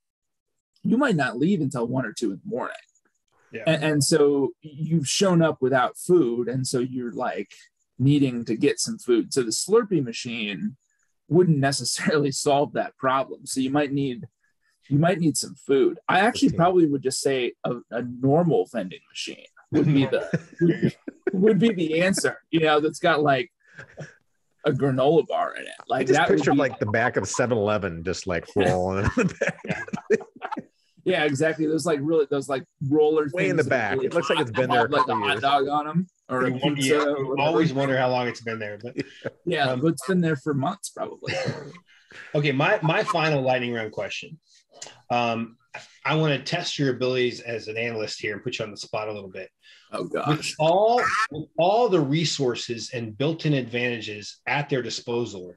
[0.82, 2.76] You might not leave until one or two in the morning.
[3.52, 3.64] Yeah.
[3.66, 6.48] And, and so you've shown up without food.
[6.48, 7.50] And so you're like,
[7.98, 9.30] needing to get some food.
[9.30, 10.76] So the Slurpee machine
[11.28, 13.44] wouldn't necessarily solve that problem.
[13.44, 14.26] So you might need
[14.90, 15.98] you might need some food.
[16.08, 20.28] I actually probably would just say a, a normal vending machine would be the
[20.60, 20.96] would be,
[21.32, 22.38] would be the answer.
[22.50, 23.50] You know, that's got like
[24.64, 25.74] a granola bar in it.
[25.88, 29.34] Like I just that picture like the back of 7-Eleven just like rolling in the
[29.40, 30.20] back.
[31.04, 31.66] yeah, exactly.
[31.66, 33.94] Those like really those like roller Way in the things that are back.
[33.94, 36.46] really It looks like it's been there a like a hot dog on them or
[36.46, 36.88] a pizza.
[36.88, 38.78] yeah, or you always wonder how long it's been there.
[38.82, 38.96] But
[39.44, 41.34] yeah, um, but it's been there for months probably.
[42.34, 44.38] okay, my my final lightning round question.
[45.10, 45.56] Um,
[46.04, 48.76] I want to test your abilities as an analyst here and put you on the
[48.76, 49.50] spot a little bit.
[49.92, 55.54] Oh With all with all the resources and built-in advantages at their disposal,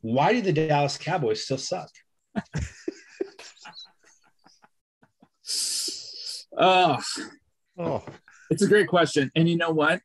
[0.00, 1.90] why do the Dallas Cowboys still suck?
[6.60, 6.98] Oh,
[7.78, 8.04] Oh,
[8.50, 9.30] it's a great question.
[9.36, 10.00] And you know what?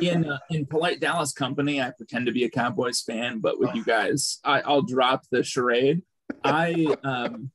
[0.00, 3.74] In uh, in polite Dallas company, I pretend to be a Cowboys fan, but with
[3.74, 6.02] you guys, I, I'll drop the charade.
[6.42, 7.50] I um,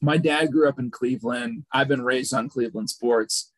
[0.00, 1.64] my dad grew up in Cleveland.
[1.72, 3.52] I've been raised on Cleveland sports.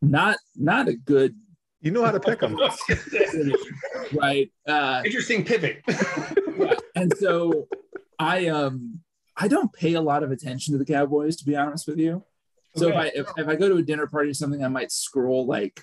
[0.00, 1.34] Not not a good
[1.80, 2.58] you know how to pick them.
[4.12, 4.50] right?
[4.66, 5.82] Uh, Interesting pivot.
[5.88, 6.74] yeah.
[6.96, 7.68] And so
[8.18, 9.00] I um
[9.36, 12.24] I don't pay a lot of attention to the Cowboys, to be honest with you.
[12.76, 14.92] So if I if, if I go to a dinner party or something, I might
[14.92, 15.80] scroll like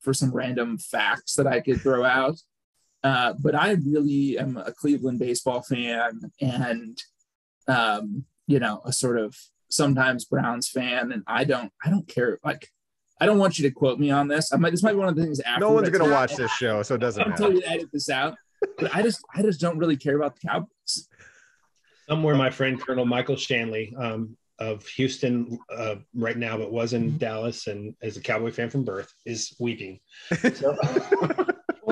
[0.00, 2.38] for some random facts that I could throw out.
[3.02, 7.00] Uh, but I really am a Cleveland baseball fan and
[7.68, 9.36] um, you know, a sort of
[9.68, 12.68] sometimes Browns fan, and I don't I don't care like
[13.20, 14.52] I don't want you to quote me on this.
[14.52, 16.50] I might this might be one of the things after No one's gonna watch this
[16.52, 18.36] show, so it doesn't I'm telling you to edit this out.
[18.78, 21.08] But I just I just don't really care about the Cowboys.
[22.08, 27.18] Somewhere, my friend Colonel Michael Shanley um, of Houston uh, right now, but was in
[27.18, 30.00] Dallas and is a Cowboy fan from birth, is weeping.
[30.54, 30.76] So,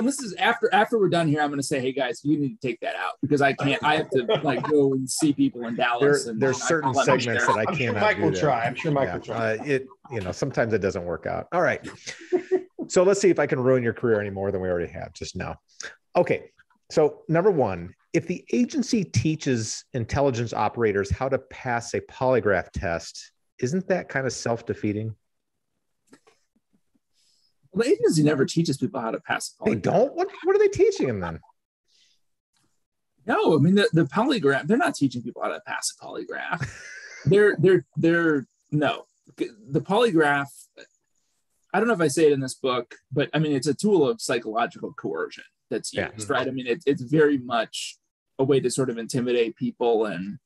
[0.05, 1.41] Well, this is after after we're done here.
[1.41, 3.83] I'm going to say, hey guys, you need to take that out because I can't.
[3.83, 6.27] I have to like go and see people in There, Dallas.
[6.27, 7.79] and there's I certain can't let them segments that I can't.
[7.79, 7.93] I'm sure.
[8.01, 8.39] Mike will that.
[8.39, 8.65] try.
[8.65, 9.57] I'm sure Mike Yeah, will try.
[9.57, 11.47] uh, it you know sometimes it doesn't work out.
[11.51, 11.81] All right,
[12.87, 15.11] so let's see if I can ruin your career any more than we already have
[15.13, 15.55] just now.
[16.15, 16.51] Okay,
[16.91, 23.31] so number one, if the agency teaches intelligence operators how to pass a polygraph test,
[23.57, 25.15] isn't that kind of self defeating?
[27.75, 29.65] Well, the agency never teaches people how to pass a polygraph.
[29.73, 30.15] They don't.
[30.15, 31.39] What What are they teaching them then?
[33.25, 34.67] No, I mean the, the polygraph.
[34.67, 36.67] They're not teaching people how to pass a polygraph.
[37.25, 39.05] they're they're they're no.
[39.37, 40.47] The polygraph.
[41.73, 43.73] I don't know if I say it in this book, but I mean it's a
[43.73, 46.11] tool of psychological coercion that's Yeah.
[46.13, 46.47] used, right?
[46.47, 47.97] I mean it, it's very much
[48.39, 50.37] a way to sort of intimidate people and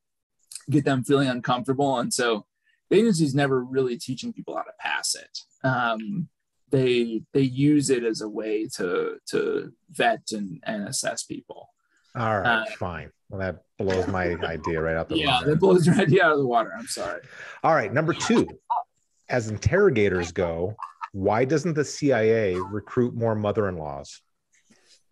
[0.69, 1.99] get them feeling uncomfortable.
[1.99, 2.45] And so
[2.89, 5.39] the agency's never really teaching people how to pass it.
[5.67, 6.29] Um,
[6.71, 11.69] they they use it as a way to to vet and, and assess people.
[12.15, 13.11] All right, Uh, fine.
[13.29, 15.49] Well, that blows my idea right out the Yeah, water.
[15.51, 16.71] that blows your idea out of the water.
[16.77, 17.21] I'm sorry.
[17.63, 18.47] All right, number two,
[19.29, 20.75] as interrogators go,
[21.13, 24.21] why doesn't the CIA recruit more mother-in-laws?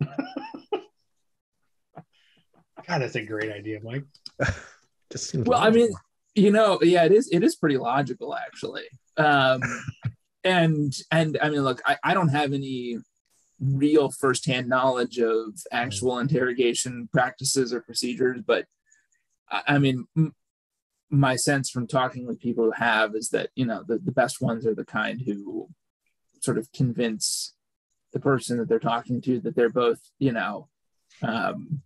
[2.86, 4.04] God, that's a great idea, Mike.
[5.10, 5.90] Just seems Well, I mean,
[6.34, 7.28] you know, yeah, it is.
[7.30, 8.84] It is pretty logical, actually.
[9.16, 9.60] Um,
[10.48, 12.98] and and I mean, look, I, I don't have any
[13.60, 18.66] real firsthand knowledge of actual interrogation practices or procedures, but
[19.50, 20.34] I, I mean, m-
[21.10, 24.40] my sense from talking with people who have is that you know the, the best
[24.40, 25.68] ones are the kind who
[26.40, 27.54] sort of convince
[28.12, 30.68] the person that they're talking to that they're both you know
[31.22, 31.82] um,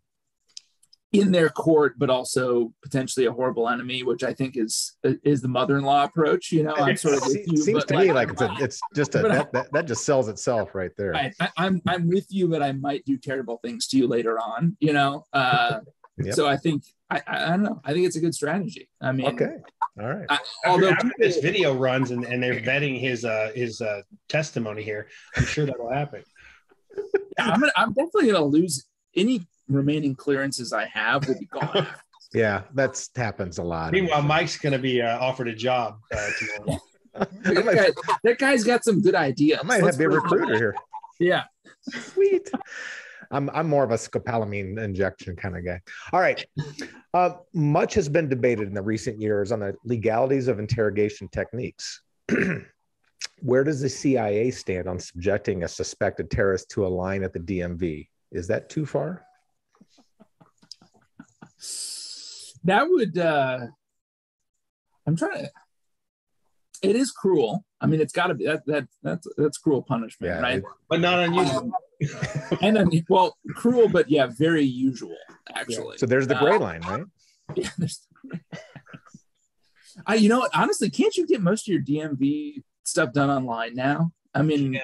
[1.12, 5.48] in their court, but also potentially a horrible enemy, which I think is is the
[5.48, 6.50] mother-in-law approach.
[6.50, 8.80] You know, I'm sort of with you, seems but to me like it's a, it's
[8.94, 11.14] just a that, that, that just sells itself right there.
[11.14, 14.38] I, I, I'm I'm with you, but I might do terrible things to you later
[14.38, 14.76] on.
[14.80, 15.80] You know, uh,
[16.18, 16.34] Yep.
[16.34, 17.80] so I think I, I I don't know.
[17.84, 18.88] I think it's a good strategy.
[19.00, 19.56] I mean, Okay,
[19.98, 20.26] all right.
[20.28, 24.82] I, although after this video runs and, and they're vetting his uh, his uh, testimony
[24.82, 26.22] here, I'm sure that'll happen.
[26.94, 27.02] yeah,
[27.38, 28.86] I'm gonna, I'm definitely gonna lose
[29.16, 29.40] any
[29.74, 31.86] remaining clearances I have will be gone.
[32.34, 33.92] Yeah, that's happens a lot.
[33.92, 36.80] Meanwhile, Mike's going to be uh, offered a job uh, tomorrow.
[37.14, 39.58] That, guy, that guy's got some good ideas.
[39.60, 40.74] I might Let's have to be a put it that recruiter here.
[41.20, 41.44] Yeah.
[41.90, 42.50] Sweet.
[43.30, 45.80] I'm I'm more of a scopolamine injection kind of guy.
[46.12, 46.42] All right.
[47.12, 52.02] Uh, much has been debated in the recent years on the legalities of interrogation techniques.
[53.40, 57.40] Where does the CIA stand on subjecting a suspected terrorist to a line at the
[57.40, 58.08] DMV?
[58.30, 59.26] Is that too far?
[62.64, 63.58] That would uh
[65.06, 65.50] i'm trying to
[66.82, 67.64] it is cruel.
[67.80, 70.62] I mean, it's got to be that that that's that's cruel punishment, Yeah, right?
[70.88, 71.70] but not unusual.
[72.60, 75.14] and then, well, cruel, but yeah, very usual
[75.54, 75.98] actually.
[75.98, 77.04] So there's the Uh, gray line, right?
[77.54, 78.08] Yeah, there's-
[80.06, 84.10] I, you know, honestly, can't you get most of your DMV stuff done online now?
[84.34, 84.80] I mean, Yeah.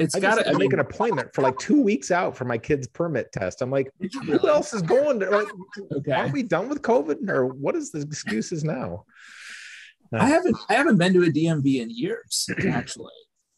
[0.00, 2.86] It's I got to make an appointment for like two weeks out for my kid's
[2.86, 3.60] permit test.
[3.62, 3.90] I'm like,
[4.24, 5.20] who else is going?
[5.20, 5.48] To, like,
[5.92, 6.12] Okay.
[6.12, 9.04] Are we done with COVID, or what is the excuses now?
[10.12, 13.12] I haven't I haven't been to a DMV in years, actually.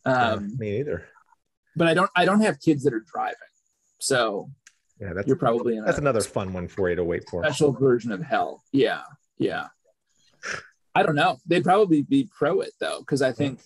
[0.05, 1.07] Um, Me either.
[1.76, 3.36] but I don't I don't have kids that are driving,
[4.01, 4.51] so
[5.01, 7.43] Yeah, that's you're probably in that's another fun one for you to wait for.
[7.45, 8.62] special version of hell.
[8.72, 9.03] Yeah,
[9.38, 9.68] yeah.
[10.95, 11.38] I don't know.
[11.47, 13.61] They'd probably be pro it though, because I think,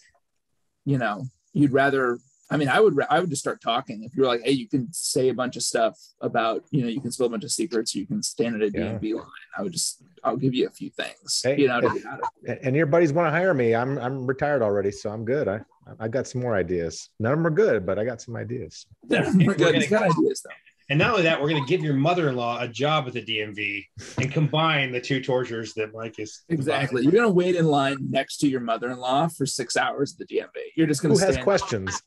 [0.85, 1.25] you know,
[1.55, 2.19] you'd rather.
[2.49, 2.97] I mean, I would.
[3.11, 4.05] I would just start talking.
[4.05, 7.01] If you're like, hey, you can say a bunch of stuff about, you know, you
[7.01, 7.93] can spill a bunch of secrets.
[7.95, 8.93] You can stand at a Yeah.
[8.99, 9.27] DMV line.
[9.59, 10.03] I would just.
[10.23, 11.41] I'll give you a few things.
[11.45, 11.99] Hey, you know, to hey.
[11.99, 13.75] get out of And- And your buddies want to hire me.
[13.75, 15.49] I'm I'm retired already, so I'm good.
[15.49, 15.61] I
[15.99, 17.11] I got some more ideas.
[17.19, 18.87] None of them are good, but I got some ideas.
[19.03, 19.59] We're We're good.
[19.59, 20.51] gonna- He's got ideas though.
[20.89, 23.85] And not only that, we're going to give your mother-in-law a job at the DMV
[24.19, 27.03] and combine the two tortures that Mike is Exactly.
[27.03, 30.47] You're gonna wait in line next to your mother-in-law for six hours at the DMV.
[30.77, 32.01] You're just gonna Who has questions?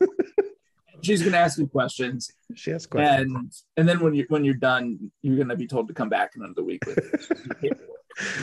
[1.02, 3.32] She's gonna ask you questions, she has questions.
[3.34, 6.32] and and then when you when you're done, you're gonna be told to come back
[6.36, 6.98] another week with
[7.62, 7.74] your.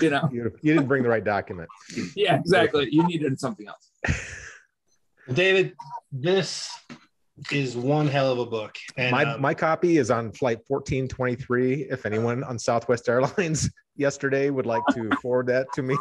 [0.01, 0.27] You know?
[0.31, 1.69] You, you didn't bring the right document.
[2.15, 2.87] Yeah, exactly.
[2.89, 3.91] You needed something else.
[5.33, 5.75] David,
[6.11, 6.69] this
[7.51, 8.77] is one hell of a book.
[8.97, 11.87] And my um, my copy is on flight 1423.
[11.89, 15.97] If anyone on Southwest Airlines yesterday would like to forward that to me,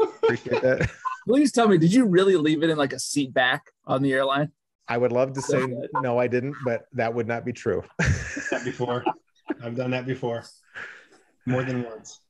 [0.00, 0.90] appreciate that.
[1.26, 4.12] Please tell me, did you really leave it in like a seat back on the
[4.12, 4.50] airline?
[4.88, 7.84] I would love to say no, I didn't, but that would not be true.
[7.98, 9.04] that before.
[9.62, 10.44] I've done that before,
[11.46, 12.20] more than once,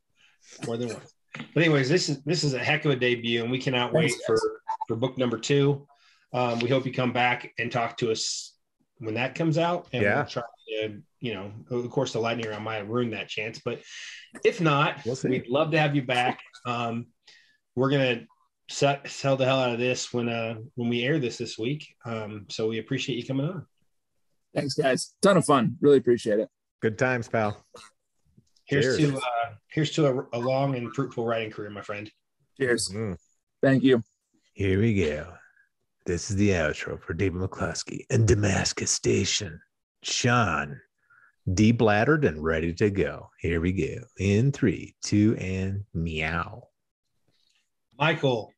[0.67, 1.15] more than once.
[1.55, 4.11] But anyways, this is this is a heck of a debut, and we cannot wait
[4.11, 4.39] Thanks, for
[4.89, 5.87] for book number two.
[6.33, 8.55] Um, we hope you come back and talk to us
[8.99, 10.17] when that comes out, and Yeah.
[10.17, 13.61] we'll try to, you know, of course, the lightning round might have ruined that chance,
[13.65, 13.81] but
[14.45, 16.41] if not, we'll we'd love to have you back.
[16.67, 17.07] Um,
[17.75, 18.27] we're gonna
[18.69, 21.87] set, sell the hell out of this when uh when we air this this week.
[22.05, 23.67] Um, so we appreciate you coming on.
[24.55, 25.15] Thanks, guys.
[25.23, 25.77] Ton of fun.
[25.81, 26.49] Really appreciate it.
[26.83, 27.65] Good times, pal.
[28.65, 29.13] Here's Cheers.
[29.13, 32.11] to uh, here's to a, a long and fruitful writing career, my friend.
[32.59, 32.91] Cheers.
[32.91, 33.17] Mm.
[33.63, 34.03] Thank you.
[34.53, 35.33] Here we go.
[36.09, 39.61] This is the outro for David McCloskey and Damascus Station.
[40.03, 40.81] Sean,
[41.47, 43.29] debladdered and ready to go.
[43.39, 44.07] Here we go.
[44.19, 46.63] In three, two, and meow.
[47.99, 48.55] Michael,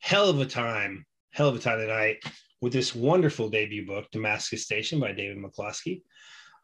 [0.00, 2.16] hell of a time, hell of a time tonight
[2.60, 6.02] with this wonderful debut book, Damascus Station by David McCloskey.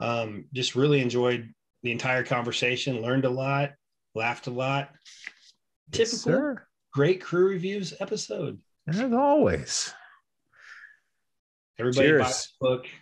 [0.00, 3.70] Um, just really enjoyed the entire conversation, learned a lot,
[4.16, 4.90] laughed a lot.
[5.92, 6.66] Yes, Typical sir.
[6.92, 8.59] great crew reviews episode.
[8.87, 9.93] As always.
[11.78, 12.55] Everybody Cheers.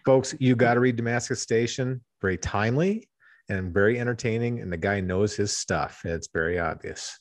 [0.06, 2.00] Folks, you got to read Damascus Station.
[2.20, 3.08] Very timely
[3.48, 4.60] and very entertaining.
[4.60, 6.00] And the guy knows his stuff.
[6.04, 7.18] It's very obvious.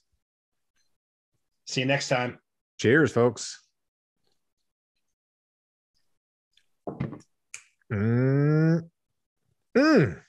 [1.67, 2.39] See you next time.
[2.79, 3.59] Cheers, folks.
[7.91, 8.89] Mm.
[9.77, 10.21] Mm.